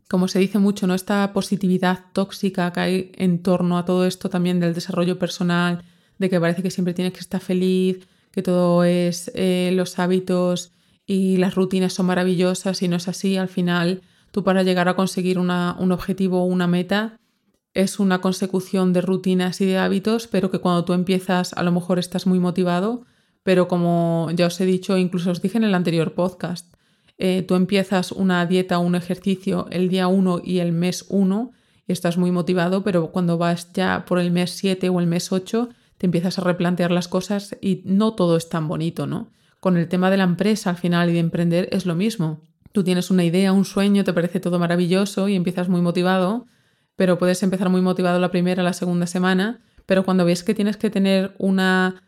como 0.09 0.27
se 0.29 0.38
dice 0.38 0.59
mucho, 0.59 0.87
¿no? 0.87 0.94
esta 0.94 1.35
positividad 1.35 2.07
tóxica 2.14 2.73
que 2.73 2.81
hay 2.81 3.12
en 3.14 3.42
torno 3.42 3.77
a 3.77 3.85
todo 3.85 4.07
esto 4.07 4.31
también 4.31 4.59
del 4.59 4.73
desarrollo 4.73 5.18
personal, 5.18 5.85
de 6.16 6.31
que 6.31 6.40
parece 6.40 6.62
que 6.62 6.70
siempre 6.70 6.94
tienes 6.94 7.12
que 7.12 7.20
estar 7.20 7.42
feliz, 7.42 8.09
que 8.33 8.43
todo 8.43 8.85
es 8.85 9.31
eh, 9.35 9.71
los 9.75 9.99
hábitos 9.99 10.73
y 11.07 11.37
las 11.38 11.55
rutinas 11.55 11.93
son 11.93 12.07
maravillosas 12.07 12.83
y 12.83 12.88
no 12.88 12.97
es 12.97 13.09
así. 13.09 13.37
Al 13.37 13.49
final, 13.49 14.03
tú 14.31 14.45
para 14.45 14.62
llegar 14.62 14.88
a 14.88 14.97
conseguir 14.97 15.38
un 15.38 15.51
objetivo 15.51 16.43
o 16.43 16.45
una 16.45 16.66
meta 16.66 17.16
es 17.75 18.01
una 18.01 18.21
consecución 18.21 18.93
de 18.93 19.01
rutinas 19.01 19.61
y 19.61 19.66
de 19.66 19.79
hábitos, 19.79 20.27
pero 20.27 20.51
que 20.51 20.59
cuando 20.59 20.85
tú 20.85 20.93
empiezas 20.93 21.53
a 21.53 21.62
lo 21.62 21.73
mejor 21.73 21.99
estás 21.99 22.27
muy 22.27 22.40
motivado, 22.40 23.05
pero 23.43 23.69
como 23.69 24.29
ya 24.35 24.47
os 24.47 24.61
he 24.61 24.66
dicho, 24.66 24.99
incluso 24.99 25.31
os 25.31 25.40
dije 25.40 25.59
en 25.59 25.64
el 25.64 25.75
anterior 25.75 26.14
podcast, 26.14 26.75
eh, 27.19 27.43
tú 27.47 27.55
empiezas 27.55 28.12
una 28.12 28.45
dieta 28.47 28.79
o 28.79 28.83
un 28.83 28.95
ejercicio 28.95 29.66
el 29.71 29.88
día 29.88 30.09
1 30.09 30.43
y 30.45 30.59
el 30.59 30.73
mes 30.73 31.07
1 31.09 31.53
y 31.87 31.93
estás 31.93 32.16
muy 32.19 32.31
motivado, 32.31 32.83
pero 32.83 33.11
cuando 33.12 33.38
vas 33.38 33.73
ya 33.73 34.05
por 34.07 34.19
el 34.19 34.31
mes 34.31 34.53
7 34.53 34.88
o 34.88 35.01
el 35.01 35.07
mes 35.07 35.31
8 35.31 35.69
te 36.01 36.07
empiezas 36.07 36.39
a 36.39 36.45
replantear 36.45 36.91
las 36.91 37.09
cosas 37.09 37.59
y 37.61 37.83
no 37.85 38.15
todo 38.15 38.39
es 38.39 38.49
tan 38.49 38.69
bonito, 38.69 39.07
¿no? 39.07 39.29
Con 39.61 39.77
el 39.77 39.87
tema 39.87 40.11
de 40.11 40.17
la 40.17 40.25
empresa 40.25 40.71
al 40.71 40.79
final 40.79 41.11
y 41.11 41.13
de 41.13 41.19
emprender 41.19 41.69
es 41.73 41.85
lo 41.85 41.95
mismo. 41.95 42.41
Tú 42.73 42.83
tienes 42.83 43.11
una 43.11 43.23
idea, 43.23 43.53
un 43.53 43.67
sueño, 43.67 44.03
te 44.03 44.15
parece 44.15 44.41
todo 44.41 44.59
maravilloso 44.59 45.29
y 45.29 45.37
empiezas 45.37 45.69
muy 45.69 45.83
motivado, 45.83 46.47
pero 46.97 47.19
puedes 47.19 47.43
empezar 47.43 47.69
muy 47.69 47.83
motivado 47.83 48.19
la 48.19 48.31
primera, 48.31 48.63
la 48.63 48.73
segunda 48.73 49.07
semana, 49.07 49.61
pero 49.85 50.03
cuando 50.03 50.25
ves 50.25 50.43
que 50.43 50.55
tienes 50.55 50.79
que 50.79 50.89
tener 50.89 51.35
una 51.37 52.03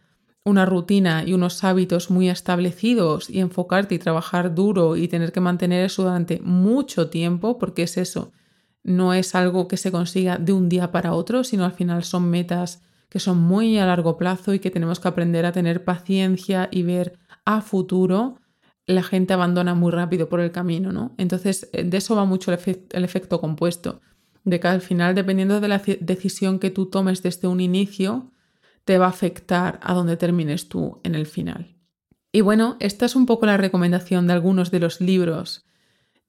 una 0.45 0.67
rutina 0.67 1.23
y 1.25 1.35
unos 1.35 1.63
hábitos 1.63 2.11
muy 2.11 2.29
establecidos 2.29 3.31
y 3.31 3.41
enfocarte 3.41 3.95
y 3.95 3.99
trabajar 3.99 4.55
duro 4.55 4.97
y 4.97 5.07
tener 5.07 5.33
que 5.33 5.41
mantener 5.41 5.85
eso 5.85 6.03
durante 6.03 6.41
mucho 6.41 7.11
tiempo, 7.11 7.59
porque 7.59 7.85
es 7.85 7.97
eso, 7.97 8.33
no 8.83 9.15
es 9.15 9.35
algo 9.35 9.69
que 9.69 9.77
se 9.77 9.93
consiga 9.93 10.39
de 10.39 10.53
un 10.53 10.69
día 10.69 10.91
para 10.91 11.13
otro, 11.13 11.45
sino 11.45 11.65
al 11.65 11.73
final 11.73 12.03
son 12.03 12.29
metas 12.29 12.83
que 13.13 13.21
son 13.21 13.37
muy 13.37 13.77
a 13.77 13.85
largo 13.85 14.17
plazo 14.17 14.55
y 14.55 14.59
que 14.59 14.71
tenemos 14.71 14.99
que 14.99 15.07
aprender 15.07 15.45
a 15.45 15.53
tener 15.53 15.85
paciencia 15.85 16.71
y 16.73 16.83
ver 16.83 17.19
a 17.45 17.61
futuro, 17.61 18.39
la 18.87 19.03
gente 19.03 19.35
abandona 19.35 19.75
muy 19.75 19.93
rápido 19.93 20.31
por 20.31 20.41
el 20.41 20.51
camino, 20.51 20.93
¿no? 20.93 21.15
Entonces, 21.19 21.69
de 21.75 21.95
eso 21.95 22.17
va 22.17 22.25
mucho 22.25 22.51
el, 22.55 22.87
el 22.91 23.05
efecto 23.05 23.39
compuesto, 23.39 24.01
de 24.45 24.59
que 24.61 24.69
al 24.69 24.81
final, 24.81 25.15
dependiendo 25.15 25.61
de 25.61 25.69
la 25.69 25.83
decisión 26.01 26.59
que 26.59 26.71
tú 26.71 26.87
tomes 26.87 27.23
desde 27.23 27.49
un 27.49 27.61
inicio, 27.61 28.33
te 28.87 28.97
va 28.97 29.05
a 29.05 29.11
afectar 29.11 29.79
a 29.83 29.93
donde 29.93 30.17
termines 30.17 30.71
tú 30.71 30.99
en 31.05 31.15
el 31.15 31.27
final. 31.27 31.77
Y 32.33 32.41
bueno, 32.41 32.79
esta 32.81 33.05
es 33.05 33.15
un 33.15 33.27
poco 33.27 33.45
la 33.45 33.59
recomendación 33.59 34.27
de 34.27 34.33
algunos 34.33 34.71
de 34.71 34.81
los 34.81 35.03
libros 35.03 35.67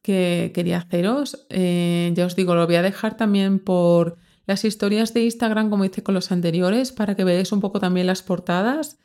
que 0.02 0.52
quería 0.54 0.80
haceros. 0.80 1.46
Eh, 1.50 2.12
ya 2.14 2.26
os 2.26 2.36
digo, 2.36 2.56
lo 2.56 2.66
voy 2.66 2.76
a 2.76 2.82
dejar 2.82 3.16
también 3.16 3.60
por 3.60 4.18
las 4.46 4.66
historias 4.66 5.14
de 5.14 5.24
Instagram, 5.24 5.70
como 5.70 5.86
hice 5.86 6.04
con 6.04 6.16
los 6.16 6.32
anteriores, 6.32 6.92
para 6.92 7.16
que 7.16 7.24
veáis 7.24 7.52
un 7.52 7.62
poco 7.62 7.80
también 7.80 8.08
las 8.08 8.24
portadas. 8.24 8.98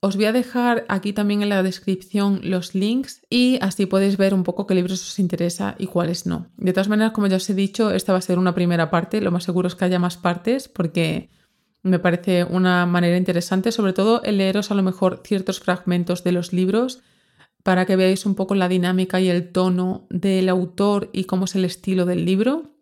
Os 0.00 0.14
voy 0.16 0.26
a 0.26 0.32
dejar 0.32 0.84
aquí 0.88 1.12
también 1.12 1.42
en 1.42 1.48
la 1.48 1.62
descripción 1.62 2.40
los 2.44 2.74
links 2.74 3.22
y 3.28 3.58
así 3.60 3.86
podéis 3.86 4.16
ver 4.16 4.32
un 4.32 4.44
poco 4.44 4.66
qué 4.66 4.74
libros 4.74 5.02
os 5.02 5.18
interesa 5.18 5.74
y 5.76 5.88
cuáles 5.88 6.24
no. 6.24 6.46
De 6.56 6.72
todas 6.72 6.88
maneras, 6.88 7.12
como 7.12 7.26
ya 7.26 7.36
os 7.36 7.50
he 7.50 7.54
dicho, 7.54 7.90
esta 7.90 8.12
va 8.12 8.18
a 8.18 8.22
ser 8.22 8.38
una 8.38 8.54
primera 8.54 8.90
parte. 8.90 9.20
Lo 9.20 9.32
más 9.32 9.42
seguro 9.42 9.66
es 9.66 9.74
que 9.74 9.84
haya 9.84 9.98
más 9.98 10.16
partes 10.16 10.68
porque 10.68 11.30
me 11.82 11.98
parece 11.98 12.44
una 12.44 12.86
manera 12.86 13.16
interesante, 13.16 13.72
sobre 13.72 13.92
todo 13.92 14.22
el 14.22 14.38
leeros 14.38 14.70
a 14.70 14.74
lo 14.74 14.84
mejor 14.84 15.22
ciertos 15.24 15.58
fragmentos 15.58 16.22
de 16.22 16.32
los 16.32 16.52
libros 16.52 17.02
para 17.64 17.84
que 17.84 17.96
veáis 17.96 18.24
un 18.24 18.34
poco 18.34 18.54
la 18.54 18.68
dinámica 18.68 19.20
y 19.20 19.28
el 19.28 19.50
tono 19.50 20.06
del 20.10 20.48
autor 20.48 21.10
y 21.12 21.24
cómo 21.24 21.46
es 21.46 21.54
el 21.56 21.64
estilo 21.64 22.06
del 22.06 22.24
libro. 22.24 22.77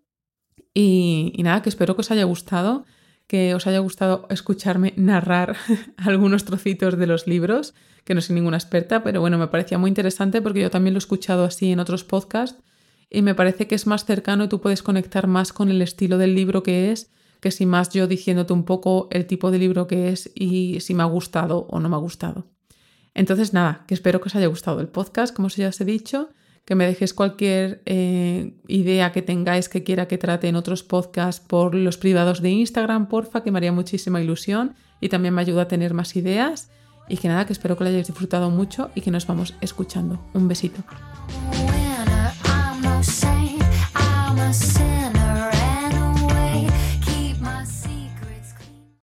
Y, 0.79 1.33
nada, 1.39 1.63
que 1.63 1.71
espero 1.71 1.95
que 1.97 2.03
os 2.03 2.11
haya 2.11 2.25
gustado, 2.25 2.85
que 3.27 3.55
os 3.55 3.67
haya 3.67 3.79
gustado 3.79 4.27
escucharme 4.29 4.93
narrar 4.99 5.57
algunos 5.97 6.45
trocitos 6.45 6.99
de 6.99 7.07
los 7.07 7.27
libros, 7.27 7.73
que 8.05 8.15
no 8.15 8.21
soy 8.21 8.35
ninguna 8.35 8.59
experta, 8.59 9.03
pero 9.03 9.23
bueno, 9.23 9.39
me 9.39 9.47
parecía 9.47 9.79
muy 9.79 9.89
interesante 9.89 10.43
porque 10.43 10.61
yo 10.61 10.71
también 10.71 10.93
lo 10.93 10.99
he 10.99 11.07
escuchado 11.07 11.45
así 11.45 11.73
en 11.73 11.81
otros 11.81 12.05
podcasts 12.05 12.63
y 13.09 13.23
me 13.23 13.35
parece 13.35 13.67
que 13.67 13.75
es 13.75 13.87
más 13.87 14.05
cercano 14.05 14.45
y 14.45 14.49
tú 14.49 14.61
puedes 14.61 14.83
conectar 14.83 15.29
más 15.29 15.55
con 15.55 15.71
el 15.71 15.81
estilo 15.81 16.19
del 16.19 16.35
libro 16.35 16.63
que 16.63 16.93
es 16.93 17.11
que 17.41 17.51
si 17.51 17.65
más 17.65 17.89
yo 17.89 18.07
diciéndote 18.07 18.53
un 18.53 18.65
poco 18.65 19.09
el 19.11 19.27
tipo 19.27 19.51
de 19.51 19.59
libro 19.59 19.87
que 19.87 20.11
es 20.11 20.31
y 20.35 20.81
si 20.81 20.93
me 20.93 21.05
ha 21.05 21.07
gustado 21.07 21.67
o 21.71 21.81
no 21.81 21.89
me 21.89 21.97
ha 21.97 22.01
gustado. 22.01 22.49
Entonces, 23.15 23.55
nada, 23.55 23.87
que 23.89 23.95
espero 23.95 24.21
que 24.21 24.29
os 24.29 24.35
haya 24.35 24.47
gustado 24.49 24.81
el 24.81 24.89
podcast, 24.89 25.35
como 25.35 25.49
ya 25.49 25.69
os 25.69 25.81
he 25.81 25.87
dicho, 25.87 26.29
que 26.67 26.75
me 26.75 26.85
dejéis 26.85 27.15
cualquier 27.15 27.81
eh, 27.87 28.53
idea 28.67 29.13
que 29.13 29.23
tengáis 29.23 29.69
que 29.69 29.85
quiera 29.85 30.09
que 30.09 30.19
trate 30.19 30.49
en 30.49 30.57
otros 30.57 30.83
podcasts 30.83 31.41
por 31.47 31.77
los 31.77 31.97
privados 31.97 32.43
de 32.43 32.51
Instagram, 32.51 33.07
porfa, 33.07 33.43
que 33.43 33.53
me 33.53 33.59
haría 33.59 33.73
muchísima 33.73 34.21
ilusión 34.21 34.75
y 35.01 35.09
también 35.09 35.33
me 35.33 35.41
ayuda 35.41 35.63
a 35.63 35.69
tener 35.69 35.95
más 35.95 36.17
ideas. 36.17 36.71
Y 37.09 37.19
que 37.19 37.29
nada, 37.29 37.47
que 37.47 37.53
espero 37.53 37.79
que 37.79 37.85
lo 37.85 37.91
hayáis 37.91 38.09
disfrutado 38.09 38.51
mucho 38.51 38.91
y 38.97 39.01
que 39.01 39.13
nos 39.13 39.29
vamos 39.29 39.55
escuchando. 39.61 40.19
Un 40.35 40.49
besito. 40.49 40.83